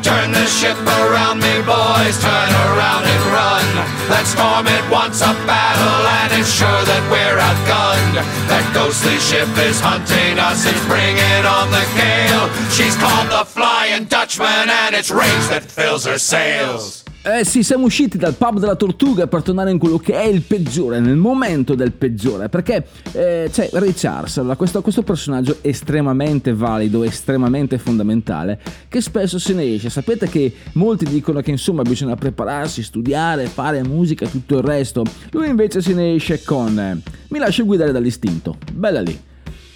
Turn 0.00 0.32
the 0.32 0.46
ship 0.46 0.78
around 1.04 1.44
me, 1.44 1.60
boys, 1.68 2.16
turn 2.24 2.52
around 2.72 3.04
and 3.04 3.24
run. 3.28 3.68
That 4.08 4.24
storm, 4.24 4.64
it 4.64 4.84
wants 4.88 5.20
a 5.20 5.36
battle, 5.44 6.00
and 6.24 6.40
it's 6.40 6.48
sure 6.48 6.82
that 6.88 7.04
we're 7.12 7.36
outgunned. 7.36 8.16
That 8.48 8.64
ghostly 8.72 9.20
ship 9.20 9.52
is 9.68 9.76
hunting 9.76 10.40
us, 10.40 10.64
it's 10.64 10.80
bringing 10.88 11.44
on 11.44 11.68
the 11.68 11.84
gale. 11.92 12.48
She's 12.78 12.96
called 12.96 13.28
the 13.28 13.44
Flying 13.44 14.06
Dutchman, 14.06 14.70
and 14.70 14.94
it's 14.94 15.10
rage 15.10 15.48
that 15.48 15.64
fills 15.64 16.06
her 16.06 16.16
sails. 16.16 17.02
Eh 17.24 17.44
sì, 17.44 17.64
siamo 17.64 17.86
usciti 17.86 18.18
dal 18.18 18.34
pub 18.34 18.60
della 18.60 18.76
Tortuga 18.76 19.26
per 19.26 19.42
tornare 19.42 19.72
in 19.72 19.78
quello 19.78 19.98
che 19.98 20.12
è 20.12 20.26
il 20.26 20.42
peggiore, 20.42 21.00
nel 21.00 21.16
momento 21.16 21.74
del 21.74 21.90
peggiore, 21.90 22.48
perché 22.48 22.86
eh, 23.10 23.48
c'è 23.50 23.68
Ray 23.72 23.92
Charles, 23.94 24.40
questo, 24.56 24.80
questo 24.80 25.02
personaggio 25.02 25.58
estremamente 25.62 26.54
valido, 26.54 27.02
estremamente 27.02 27.78
fondamentale, 27.78 28.60
che 28.88 29.00
spesso 29.00 29.40
se 29.40 29.54
ne 29.54 29.74
esce. 29.74 29.90
Sapete 29.90 30.28
che 30.28 30.54
molti 30.74 31.04
dicono 31.04 31.40
che 31.40 31.50
insomma 31.50 31.82
bisogna 31.82 32.14
prepararsi, 32.14 32.84
studiare, 32.84 33.46
fare 33.46 33.82
musica 33.82 34.24
e 34.24 34.30
tutto 34.30 34.56
il 34.56 34.62
resto. 34.62 35.02
Lui 35.32 35.48
invece 35.48 35.82
se 35.82 35.94
ne 35.94 36.14
esce 36.14 36.44
con 36.44 36.78
eh, 36.78 37.00
Mi 37.30 37.40
lascio 37.40 37.64
guidare 37.64 37.90
dall'istinto, 37.90 38.56
bella 38.72 39.00
lì. 39.00 39.26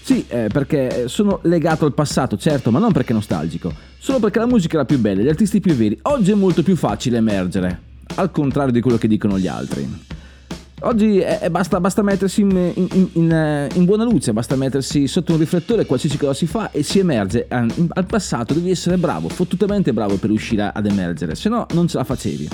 Sì, 0.02 0.24
eh, 0.28 0.48
perché 0.52 1.06
sono 1.06 1.38
legato 1.42 1.84
al 1.84 1.94
passato, 1.94 2.36
certo, 2.36 2.72
ma 2.72 2.80
non 2.80 2.90
perché 2.90 3.12
nostalgico, 3.12 3.72
solo 3.98 4.18
perché 4.18 4.40
la 4.40 4.46
musica 4.46 4.76
la 4.76 4.84
più 4.84 4.98
bella, 4.98 5.22
gli 5.22 5.28
artisti 5.28 5.60
più 5.60 5.74
veri. 5.74 5.96
Oggi 6.02 6.32
è 6.32 6.34
molto 6.34 6.64
più 6.64 6.74
facile 6.74 7.18
emergere, 7.18 7.80
al 8.16 8.32
contrario 8.32 8.72
di 8.72 8.80
quello 8.80 8.98
che 8.98 9.06
dicono 9.06 9.38
gli 9.38 9.46
altri. 9.46 9.88
Oggi 10.80 11.18
è, 11.18 11.48
basta, 11.50 11.78
basta, 11.78 12.02
mettersi 12.02 12.40
in, 12.40 12.50
in, 12.50 12.88
in, 12.92 13.08
in, 13.12 13.32
eh, 13.32 13.68
buona 13.84 14.02
luce, 14.02 14.32
basta 14.32 14.56
mettersi 14.56 15.06
sotto 15.06 15.34
un 15.34 15.38
riflettore, 15.38 15.86
qualsiasi 15.86 16.18
cosa 16.18 16.34
si 16.34 16.48
fa 16.48 16.72
e 16.72 16.82
si 16.82 16.98
emerge. 16.98 17.46
Al 17.48 18.06
passato 18.06 18.54
devi 18.54 18.72
essere 18.72 18.96
bravo, 18.96 19.28
fottutamente 19.28 19.92
bravo 19.92 20.16
per 20.16 20.30
riuscire 20.30 20.68
ad 20.74 20.84
emergere, 20.84 21.36
se 21.36 21.48
no 21.48 21.66
non 21.74 21.86
ce 21.86 21.98
la 21.98 22.04
facevi. 22.04 22.48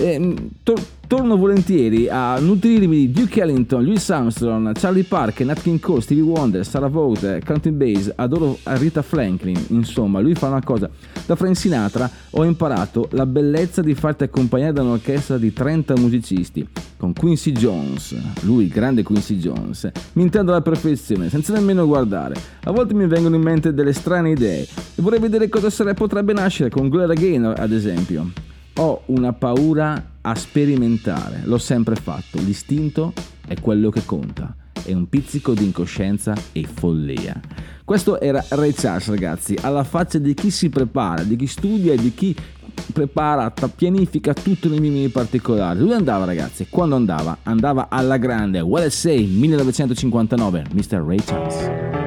E, 0.00 0.34
to- 0.62 0.96
torno 1.08 1.36
volentieri 1.36 2.08
a 2.08 2.38
nutrirmi 2.38 2.96
di 2.96 3.10
Duke 3.10 3.40
Ellington, 3.40 3.82
Louis 3.82 4.10
Armstrong, 4.10 4.72
Charlie 4.78 5.04
Parker, 5.04 5.46
Nat 5.46 5.60
King 5.62 5.80
Cole, 5.80 6.02
Stevie 6.02 6.22
Wonder, 6.22 6.64
Sarah 6.64 6.88
Vaughan, 6.88 7.40
Counting 7.42 7.74
Bass, 7.74 8.12
adoro 8.14 8.58
Rita 8.62 9.02
Franklin, 9.02 9.58
insomma, 9.68 10.20
lui 10.20 10.34
fa 10.34 10.48
una 10.48 10.62
cosa. 10.62 10.88
Da 11.26 11.34
Frank 11.34 11.56
Sinatra 11.56 12.08
ho 12.30 12.44
imparato 12.44 13.08
la 13.12 13.26
bellezza 13.26 13.80
di 13.80 13.94
farti 13.94 14.24
accompagnare 14.24 14.72
da 14.74 14.82
un'orchestra 14.82 15.38
di 15.38 15.52
30 15.52 15.94
musicisti. 15.96 16.68
Con 16.98 17.12
Quincy 17.12 17.52
Jones, 17.52 18.14
lui, 18.42 18.64
il 18.64 18.70
grande 18.70 19.02
Quincy 19.04 19.36
Jones, 19.36 19.88
mi 20.14 20.22
intendo 20.22 20.50
alla 20.50 20.62
perfezione, 20.62 21.28
senza 21.30 21.52
nemmeno 21.52 21.86
guardare. 21.86 22.34
A 22.64 22.70
volte 22.72 22.92
mi 22.92 23.06
vengono 23.06 23.36
in 23.36 23.42
mente 23.42 23.72
delle 23.72 23.92
strane 23.92 24.30
idee 24.30 24.62
e 24.62 25.00
vorrei 25.00 25.20
vedere 25.20 25.48
cosa 25.48 25.70
sare- 25.70 25.94
potrebbe 25.94 26.32
nascere 26.32 26.70
con 26.70 26.88
Gloria 26.88 27.14
Gaynor, 27.14 27.58
ad 27.58 27.72
esempio. 27.72 28.30
Ho 28.80 29.02
una 29.06 29.32
paura 29.32 30.10
a 30.20 30.34
sperimentare, 30.36 31.40
l'ho 31.46 31.58
sempre 31.58 31.96
fatto, 31.96 32.38
l'istinto 32.38 33.12
è 33.44 33.60
quello 33.60 33.90
che 33.90 34.04
conta, 34.04 34.54
è 34.84 34.92
un 34.92 35.08
pizzico 35.08 35.52
di 35.52 35.64
incoscienza 35.64 36.32
e 36.52 36.64
follia. 36.64 37.40
Questo 37.84 38.20
era 38.20 38.44
Ray 38.50 38.72
Charles 38.72 39.08
ragazzi, 39.08 39.56
alla 39.60 39.82
faccia 39.82 40.18
di 40.18 40.32
chi 40.32 40.52
si 40.52 40.68
prepara, 40.68 41.24
di 41.24 41.34
chi 41.34 41.48
studia 41.48 41.92
e 41.92 41.96
di 41.96 42.14
chi 42.14 42.36
prepara, 42.92 43.50
pianifica 43.50 44.32
tutti 44.32 44.68
nei 44.68 44.78
minimi 44.78 45.08
particolari. 45.08 45.80
Lui 45.80 45.94
andava 45.94 46.24
ragazzi, 46.24 46.68
quando 46.70 46.94
andava? 46.94 47.38
Andava 47.42 47.88
alla 47.90 48.16
grande, 48.16 48.64
Say 48.90 49.26
1959, 49.26 50.66
Mr. 50.72 51.02
Ray 51.04 51.18
Charles. 51.18 51.97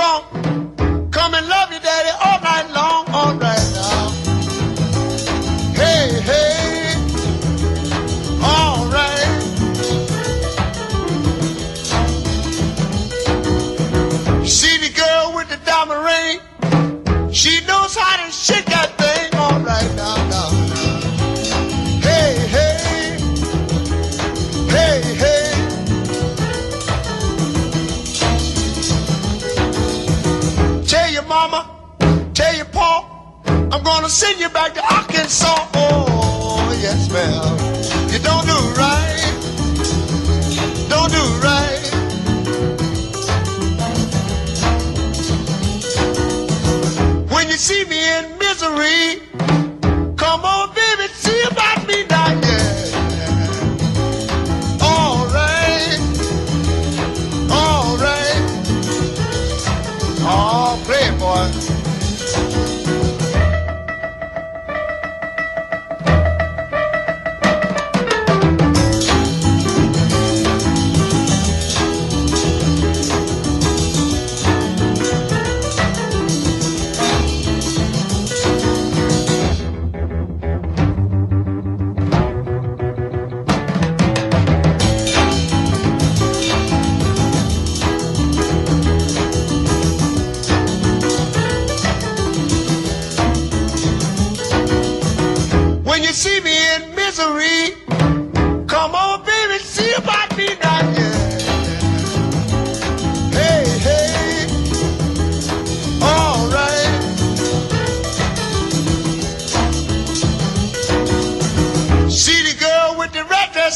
Wrong. 0.00 0.59
Send 34.10 34.40
you 34.40 34.48
back 34.48 34.74
to 34.74 34.82
Arkansas. 34.92 35.68
Oh, 35.74 36.76
yes, 36.82 37.08
ma'am. 37.12 37.56
You 38.10 38.18
don't 38.18 38.44
do 38.44 38.58
right. 38.74 39.30
Don't 40.88 41.12
do 41.12 41.22
right. 41.38 41.78
When 47.30 47.46
you 47.46 47.56
see 47.56 47.84
me 47.84 48.00
in 48.18 48.36
misery, 48.38 49.22
come 50.16 50.44
on, 50.44 50.69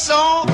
the 0.06 0.53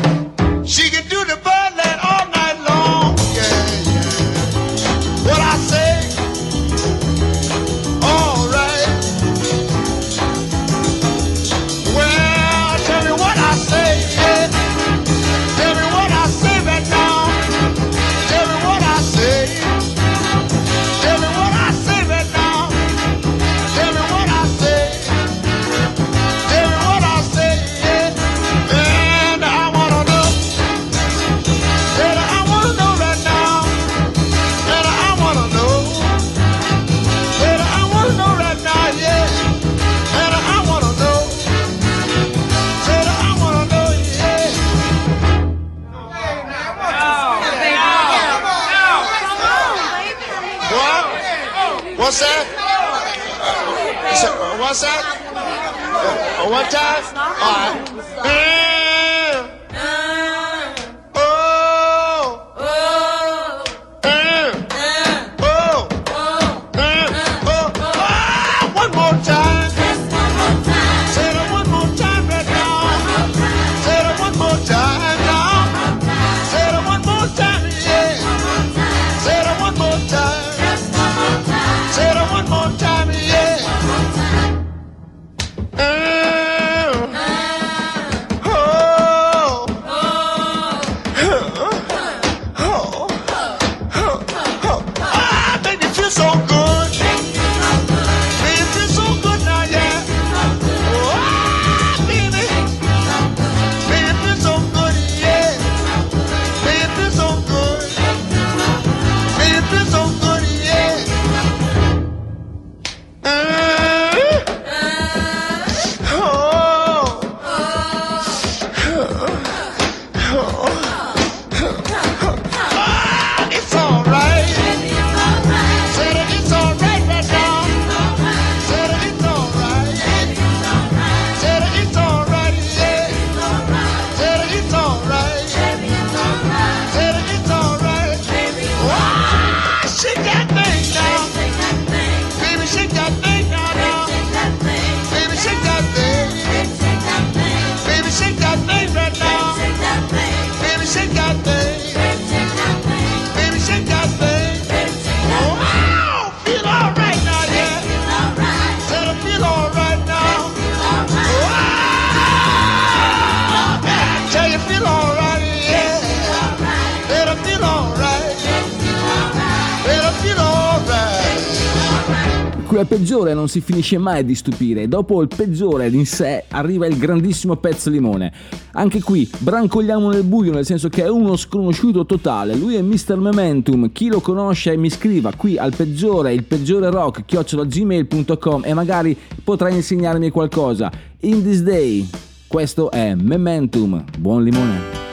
oppure 173.30 173.34
non 173.34 173.48
si 173.48 173.60
finisce 173.60 173.98
mai 173.98 174.24
di 174.24 174.34
stupire. 174.34 174.88
Dopo 174.88 175.22
il 175.22 175.28
peggiore 175.28 175.88
in 175.88 176.06
sé 176.06 176.44
arriva 176.48 176.86
il 176.86 176.96
grandissimo 176.98 177.56
pezzo 177.56 177.90
limone. 177.90 178.32
Anche 178.72 179.02
qui 179.02 179.28
brancogliamo 179.38 180.10
nel 180.10 180.24
buio, 180.24 180.52
nel 180.52 180.64
senso 180.64 180.88
che 180.88 181.04
è 181.04 181.08
uno 181.08 181.36
sconosciuto 181.36 182.04
totale. 182.06 182.54
Lui 182.54 182.74
è 182.74 182.82
Mr. 182.82 183.16
Momentum. 183.16 183.92
Chi 183.92 184.08
lo 184.08 184.20
conosce 184.20 184.76
mi 184.76 184.90
scriva 184.90 185.32
qui 185.34 185.56
al 185.56 185.74
peggiore, 185.74 186.32
il 186.32 186.44
peggiore 186.44 186.90
rock, 186.90 187.24
chiocciolagmail.com 187.24 188.62
e 188.64 188.74
magari 188.74 189.16
potrai 189.42 189.74
insegnarmi 189.74 190.30
qualcosa. 190.30 190.90
In 191.20 191.42
this 191.42 191.62
day, 191.62 192.08
questo 192.46 192.90
è 192.90 193.14
Momentum. 193.14 194.04
Buon 194.18 194.44
limone. 194.44 195.09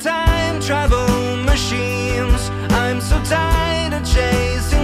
time 0.00 0.60
travel 0.60 1.36
machines. 1.44 2.50
I'm 2.70 3.00
so 3.00 3.22
tired 3.24 3.94
of 3.94 4.04
chasing. 4.04 4.75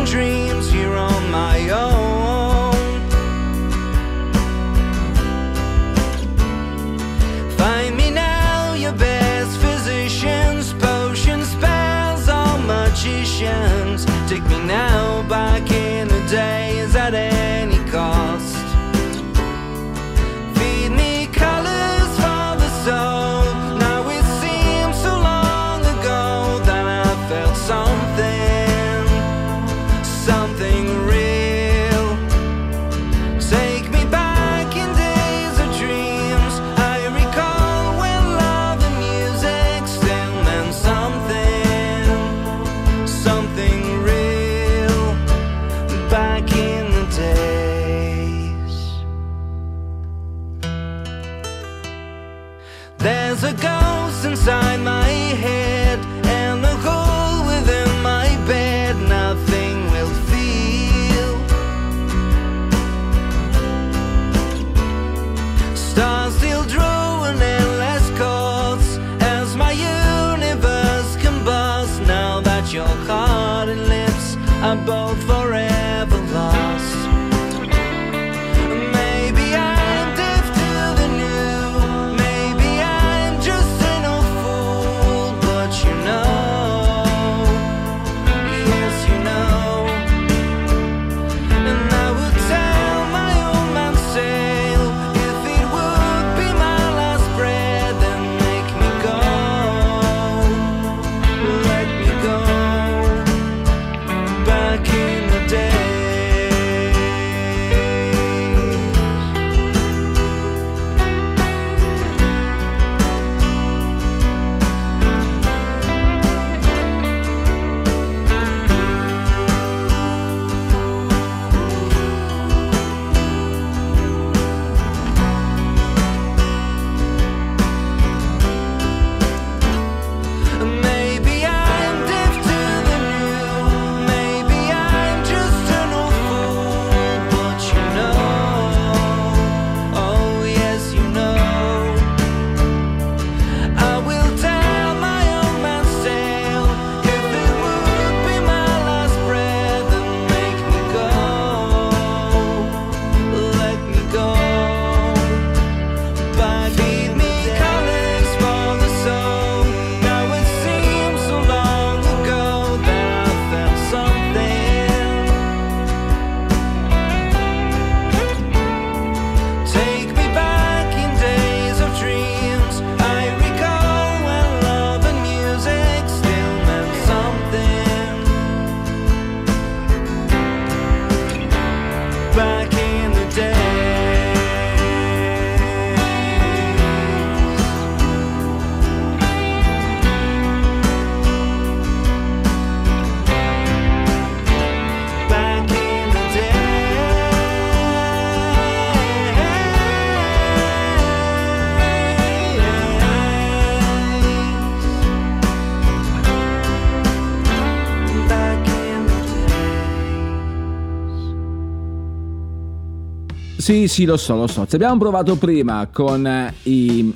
Sì, 213.63 213.87
sì, 213.87 214.07
lo 214.07 214.17
so, 214.17 214.35
lo 214.35 214.49
so. 214.49 214.67
Ci 214.67 214.75
abbiamo 214.75 214.99
provato 214.99 215.37
prima 215.37 215.87
con 215.87 216.27
eh, 216.27 216.53
i 216.65 217.15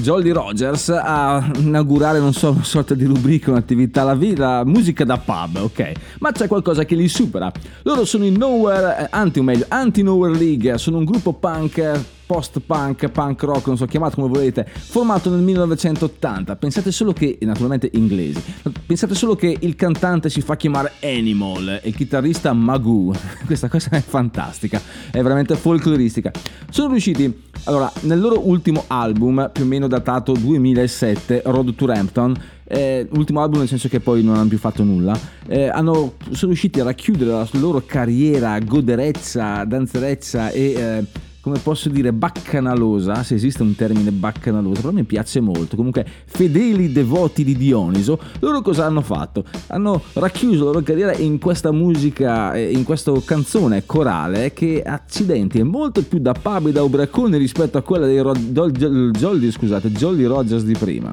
Jolly 0.00 0.32
Rogers 0.32 0.90
a 0.90 1.50
inaugurare, 1.56 2.18
non 2.18 2.34
so, 2.34 2.50
una 2.50 2.62
sorta 2.62 2.92
di 2.92 3.06
rubrica, 3.06 3.50
un'attività, 3.52 4.02
la, 4.02 4.14
la 4.36 4.64
musica 4.66 5.04
da 5.04 5.16
pub, 5.16 5.56
ok? 5.56 5.92
Ma 6.18 6.30
c'è 6.30 6.46
qualcosa 6.46 6.84
che 6.84 6.94
li 6.94 7.08
supera. 7.08 7.50
Loro 7.84 8.04
sono 8.04 8.26
i 8.26 8.30
Nowhere, 8.30 9.04
eh, 9.04 9.08
anti, 9.12 9.38
o 9.38 9.42
meglio, 9.42 9.64
Anti-Nowhere 9.66 10.36
League, 10.36 10.76
sono 10.76 10.98
un 10.98 11.06
gruppo 11.06 11.32
punk 11.32 11.78
eh, 11.78 11.98
post-punk, 12.28 13.08
punk 13.08 13.42
rock, 13.44 13.66
non 13.68 13.78
so 13.78 13.86
chiamato 13.86 14.16
come 14.16 14.28
volete, 14.28 14.66
formato 14.68 15.30
nel 15.30 15.40
1980. 15.40 16.56
Pensate 16.56 16.92
solo 16.92 17.14
che, 17.14 17.38
naturalmente 17.40 17.88
inglesi, 17.94 18.42
pensate 18.84 19.14
solo 19.14 19.34
che 19.34 19.56
il 19.58 19.74
cantante 19.76 20.28
si 20.28 20.42
fa 20.42 20.54
chiamare 20.54 20.92
Animal 21.02 21.80
e 21.82 21.88
il 21.88 21.96
chitarrista 21.96 22.52
Magoo. 22.52 23.14
Questa 23.46 23.70
cosa 23.70 23.88
è 23.92 24.02
fantastica, 24.02 24.78
è 25.10 25.22
veramente 25.22 25.56
folcloristica. 25.56 26.30
Sono 26.68 26.90
riusciti, 26.90 27.44
allora, 27.64 27.90
nel 28.02 28.20
loro 28.20 28.46
ultimo 28.46 28.84
album, 28.88 29.48
più 29.50 29.64
o 29.64 29.66
meno 29.66 29.88
datato 29.88 30.32
2007, 30.32 31.40
Road 31.46 31.74
to 31.76 31.86
Rampton, 31.86 32.36
eh, 32.64 33.08
ultimo 33.12 33.40
album 33.40 33.60
nel 33.60 33.68
senso 33.68 33.88
che 33.88 34.00
poi 34.00 34.22
non 34.22 34.36
hanno 34.36 34.48
più 34.48 34.58
fatto 34.58 34.84
nulla, 34.84 35.18
eh, 35.46 35.68
hanno, 35.68 36.16
sono 36.32 36.50
riusciti 36.50 36.78
a 36.80 36.84
racchiudere 36.84 37.30
la 37.30 37.48
loro 37.52 37.82
carriera 37.86 38.58
goderezza, 38.58 39.64
danzerezza 39.64 40.50
e... 40.50 40.72
Eh, 40.72 41.26
come 41.48 41.60
posso 41.60 41.88
dire, 41.88 42.12
baccanalosa, 42.12 43.22
se 43.22 43.34
esiste 43.34 43.62
un 43.62 43.74
termine 43.74 44.10
baccanalosa, 44.10 44.82
però 44.82 44.92
mi 44.92 45.04
piace 45.04 45.40
molto. 45.40 45.76
Comunque, 45.76 46.06
fedeli 46.26 46.92
devoti 46.92 47.42
di 47.42 47.56
Dioniso, 47.56 48.20
loro 48.40 48.60
cosa 48.60 48.84
hanno 48.84 49.00
fatto? 49.00 49.44
Hanno 49.68 50.02
racchiuso 50.12 50.64
la 50.64 50.72
loro 50.72 50.82
carriera 50.82 51.14
in 51.14 51.38
questa 51.38 51.72
musica, 51.72 52.52
eh, 52.52 52.70
in 52.70 52.84
questa 52.84 53.12
canzone 53.24 53.86
corale 53.86 54.52
che, 54.52 54.82
accidenti, 54.82 55.58
è 55.58 55.62
molto 55.62 56.02
più 56.02 56.18
da 56.18 56.32
pub 56.32 56.66
e 56.66 56.72
da 56.72 56.82
ubriacone 56.82 57.38
rispetto 57.38 57.78
a 57.78 57.82
quella 57.82 58.04
dei 58.04 58.20
Jolly, 58.20 59.50
scusate, 59.50 59.90
Rogers 59.98 60.64
di 60.64 60.76
prima. 60.78 61.10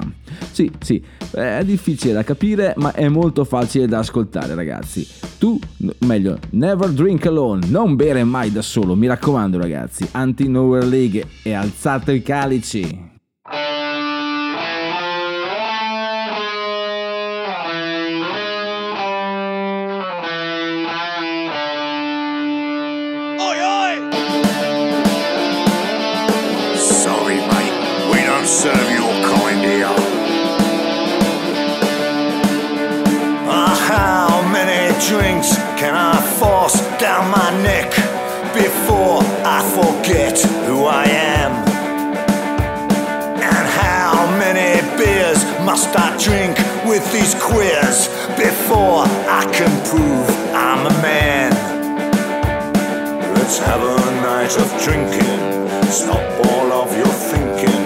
Sì, 0.52 0.70
sì, 0.80 1.02
è 1.32 1.64
difficile 1.64 2.12
da 2.12 2.24
capire, 2.24 2.74
ma 2.78 2.92
è 2.92 3.08
molto 3.08 3.46
facile 3.46 3.88
da 3.88 4.00
ascoltare, 4.00 4.54
ragazzi. 4.54 5.08
Tu, 5.38 5.58
meglio, 6.00 6.40
never 6.52 6.90
drink 6.90 7.26
alone, 7.26 7.68
non 7.68 7.96
bere 7.96 8.24
mai 8.24 8.52
da 8.52 8.62
solo, 8.62 8.96
mi 8.96 9.08
raccomando, 9.08 9.58
ragazzi. 9.58 10.08
Anti-Nowhere 10.26 10.88
League 10.88 11.24
e 11.44 11.54
alzate 11.54 12.14
i 12.14 12.24
calici. 12.24 13.15
Before 39.06 39.22
I 39.46 39.62
forget 39.78 40.40
who 40.66 40.86
I 40.86 41.06
am? 41.06 41.52
And 43.38 43.66
how 43.84 44.26
many 44.40 44.82
beers 44.98 45.44
must 45.64 45.96
I 45.96 46.18
drink 46.18 46.58
with 46.90 47.06
these 47.14 47.36
queers 47.36 48.08
before 48.36 49.06
I 49.30 49.44
can 49.54 49.70
prove 49.86 50.28
I'm 50.56 50.88
a 50.88 50.96
man? 51.04 51.52
Let's 53.36 53.60
have 53.60 53.82
a 53.84 53.98
night 54.26 54.58
of 54.58 54.70
drinking. 54.84 55.38
Stop 55.92 56.26
all 56.48 56.72
of 56.82 56.98
your 56.98 57.14
thinking. 57.32 57.84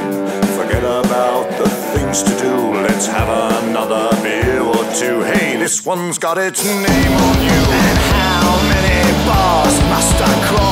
Forget 0.56 0.84
about 0.84 1.50
the 1.60 1.68
things 1.94 2.24
to 2.24 2.32
do. 2.40 2.56
Let's 2.88 3.08
have 3.08 3.30
another 3.64 4.10
beer 4.24 4.62
or 4.62 4.84
two. 4.96 5.22
Hey, 5.24 5.58
this 5.58 5.86
one's 5.86 6.18
got 6.18 6.38
its 6.38 6.64
name 6.64 7.14
on 7.28 7.36
you. 7.44 7.62
And 7.84 8.00
how 8.16 8.56
many 8.72 9.00
bars 9.28 9.76
must 9.92 10.16
I 10.22 10.48
crawl 10.48 10.69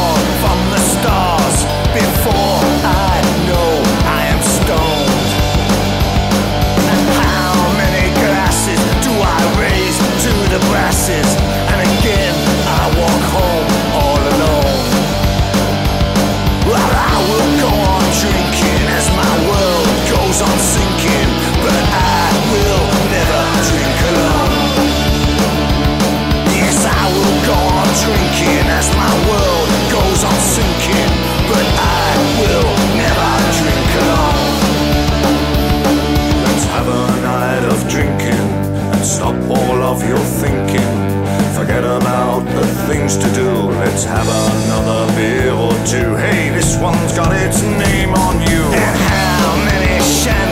one's 46.81 47.13
got 47.13 47.33
its 47.33 47.61
name 47.61 48.13
on 48.13 48.35
you. 48.41 48.63
And 48.73 48.97
how 49.11 49.55
many 49.65 49.99
shants 49.99 50.46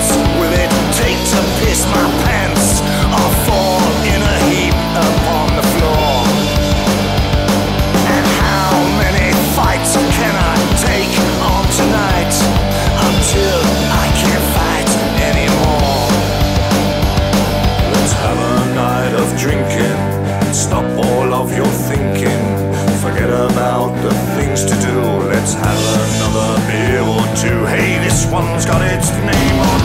one's 28.36 28.66
got 28.66 28.82
its 28.82 29.12
name 29.12 29.60
on 29.60 29.85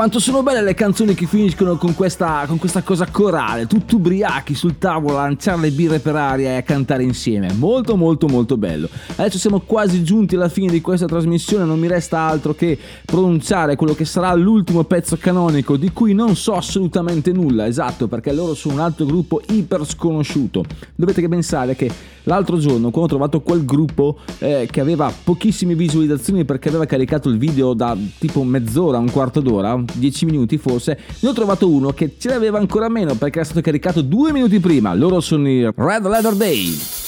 quanto 0.00 0.18
sono 0.18 0.42
belle 0.42 0.62
le 0.62 0.72
canzoni 0.72 1.12
che 1.12 1.26
finiscono 1.26 1.76
con 1.76 1.94
questa, 1.94 2.46
con 2.46 2.56
questa 2.56 2.80
cosa 2.80 3.04
corale, 3.10 3.66
tutti 3.66 3.96
ubriachi 3.96 4.54
sul 4.54 4.78
tavolo 4.78 5.18
a 5.18 5.24
lanciare 5.24 5.60
le 5.60 5.70
birre 5.72 5.98
per 5.98 6.16
aria 6.16 6.52
e 6.52 6.56
a 6.56 6.62
cantare 6.62 7.02
insieme. 7.02 7.52
Molto, 7.52 7.96
molto, 7.96 8.26
molto 8.26 8.56
bello. 8.56 8.88
Adesso 9.16 9.36
siamo 9.36 9.60
quasi 9.60 10.02
giunti 10.02 10.36
alla 10.36 10.48
fine 10.48 10.72
di 10.72 10.80
questa 10.80 11.04
trasmissione, 11.04 11.66
non 11.66 11.78
mi 11.78 11.86
resta 11.86 12.20
altro 12.20 12.54
che 12.54 12.78
pronunciare 13.04 13.76
quello 13.76 13.92
che 13.92 14.06
sarà 14.06 14.32
l'ultimo 14.32 14.84
pezzo 14.84 15.18
canonico 15.18 15.76
di 15.76 15.90
cui 15.92 16.14
non 16.14 16.34
so 16.34 16.54
assolutamente 16.54 17.30
nulla, 17.32 17.66
esatto, 17.66 18.08
perché 18.08 18.32
loro 18.32 18.54
sono 18.54 18.76
un 18.76 18.80
altro 18.80 19.04
gruppo 19.04 19.42
iper 19.48 19.84
sconosciuto. 19.84 20.64
Dovete 20.94 21.28
pensare 21.28 21.76
che 21.76 21.90
l'altro 22.24 22.58
giorno, 22.58 22.90
quando 22.90 23.02
ho 23.02 23.06
trovato 23.06 23.40
quel 23.40 23.64
gruppo 23.64 24.18
eh, 24.38 24.68
che 24.70 24.80
aveva 24.80 25.12
pochissime 25.24 25.74
visualizzazioni 25.74 26.44
perché 26.44 26.68
aveva 26.68 26.86
caricato 26.86 27.28
il 27.28 27.38
video 27.38 27.74
da 27.74 27.96
tipo 28.18 28.42
mezz'ora, 28.42 28.98
un 28.98 29.10
quarto 29.10 29.40
d'ora, 29.40 29.82
10 29.92 30.24
minuti 30.26 30.58
forse, 30.58 30.98
ne 31.20 31.28
ho 31.28 31.32
trovato 31.32 31.68
uno 31.70 31.90
che 31.90 32.16
ce 32.18 32.28
l'aveva 32.28 32.58
ancora 32.58 32.88
meno 32.88 33.14
perché 33.14 33.38
era 33.38 33.44
stato 33.44 33.60
caricato 33.60 34.02
due 34.02 34.32
minuti 34.32 34.60
prima. 34.60 34.94
Loro 34.94 35.20
sono 35.20 35.48
i 35.48 35.62
Red 35.74 36.06
Leather 36.06 36.34
Day. 36.34 36.99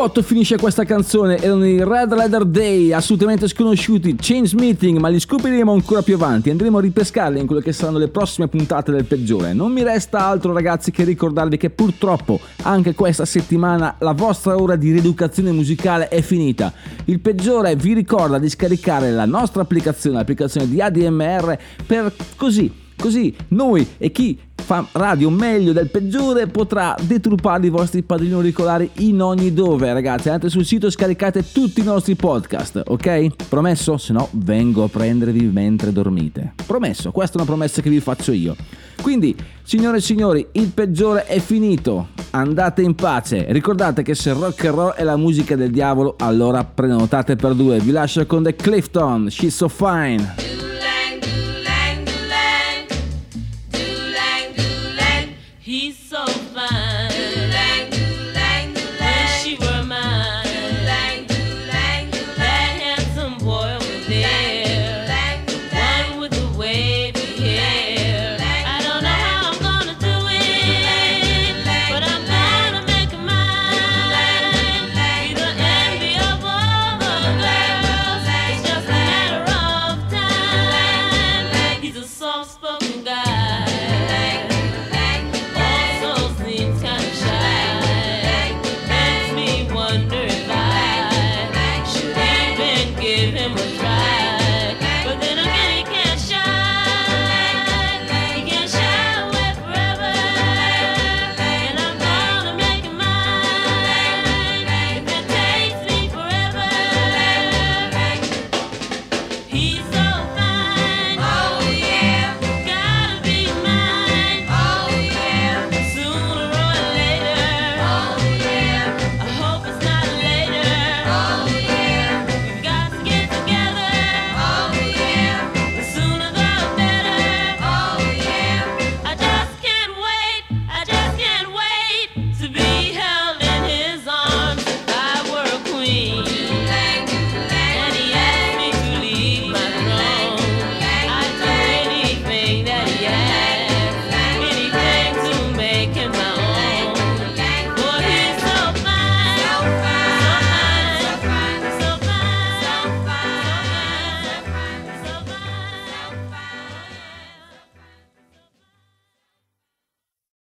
Botto 0.00 0.22
finisce 0.22 0.56
questa 0.56 0.84
canzone. 0.84 1.36
Erano 1.36 1.66
i 1.66 1.84
Red 1.84 2.14
Leather 2.14 2.46
Day, 2.46 2.90
assolutamente 2.90 3.46
sconosciuti, 3.46 4.16
Change 4.18 4.56
Meeting, 4.56 4.96
ma 4.96 5.08
li 5.08 5.20
scopriremo 5.20 5.70
ancora 5.70 6.00
più 6.00 6.14
avanti. 6.14 6.48
Andremo 6.48 6.78
a 6.78 6.80
ripescarli 6.80 7.38
in 7.38 7.44
quelle 7.44 7.60
che 7.60 7.74
saranno 7.74 7.98
le 7.98 8.08
prossime 8.08 8.48
puntate 8.48 8.92
del 8.92 9.04
peggiore. 9.04 9.52
Non 9.52 9.70
mi 9.70 9.82
resta 9.82 10.24
altro, 10.24 10.54
ragazzi, 10.54 10.90
che 10.90 11.04
ricordarvi 11.04 11.58
che 11.58 11.68
purtroppo 11.68 12.40
anche 12.62 12.94
questa 12.94 13.26
settimana 13.26 13.96
la 13.98 14.12
vostra 14.12 14.56
ora 14.56 14.74
di 14.74 14.90
rieducazione 14.90 15.52
musicale 15.52 16.08
è 16.08 16.22
finita. 16.22 16.72
Il 17.04 17.20
peggiore 17.20 17.76
vi 17.76 17.92
ricorda 17.92 18.38
di 18.38 18.48
scaricare 18.48 19.10
la 19.10 19.26
nostra 19.26 19.60
applicazione, 19.60 20.16
l'applicazione 20.16 20.66
di 20.66 20.80
ADMR, 20.80 21.58
per 21.84 22.10
così 22.36 22.79
Così 23.00 23.34
noi 23.48 23.86
e 23.96 24.12
chi 24.12 24.38
fa 24.54 24.86
radio 24.92 25.30
meglio 25.30 25.72
del 25.72 25.88
peggiore 25.88 26.46
potrà 26.46 26.94
deturpare 27.00 27.66
i 27.66 27.70
vostri 27.70 28.02
padrini 28.02 28.34
auricolari 28.34 28.90
in 28.98 29.22
ogni 29.22 29.54
dove, 29.54 29.92
ragazzi. 29.92 30.28
Andate 30.28 30.50
sul 30.50 30.66
sito 30.66 30.86
e 30.86 30.90
scaricate 30.90 31.50
tutti 31.50 31.80
i 31.80 31.82
nostri 31.82 32.14
podcast, 32.14 32.82
ok? 32.86 33.48
Promesso? 33.48 33.96
Se 33.96 34.12
no 34.12 34.28
vengo 34.32 34.84
a 34.84 34.88
prendervi 34.88 35.46
mentre 35.46 35.92
dormite. 35.92 36.52
Promesso, 36.66 37.10
questa 37.10 37.38
è 37.38 37.40
una 37.40 37.48
promessa 37.48 37.80
che 37.80 37.88
vi 37.88 38.00
faccio 38.00 38.32
io. 38.32 38.54
Quindi, 39.00 39.34
signore 39.62 39.96
e 39.96 40.00
signori, 40.02 40.46
il 40.52 40.68
peggiore 40.68 41.24
è 41.24 41.40
finito. 41.40 42.08
Andate 42.30 42.82
in 42.82 42.94
pace. 42.94 43.46
Ricordate 43.48 44.02
che 44.02 44.14
se 44.14 44.32
rock 44.34 44.66
and 44.66 44.74
roll 44.74 44.92
è 44.92 45.02
la 45.02 45.16
musica 45.16 45.56
del 45.56 45.70
diavolo, 45.70 46.16
allora 46.18 46.62
prenotate 46.64 47.34
per 47.34 47.54
due. 47.54 47.80
Vi 47.80 47.90
lascio 47.90 48.24
con 48.26 48.42
The 48.42 48.54
Clifton, 48.54 49.30
She's 49.30 49.56
So 49.56 49.68
Fine. 49.68 50.49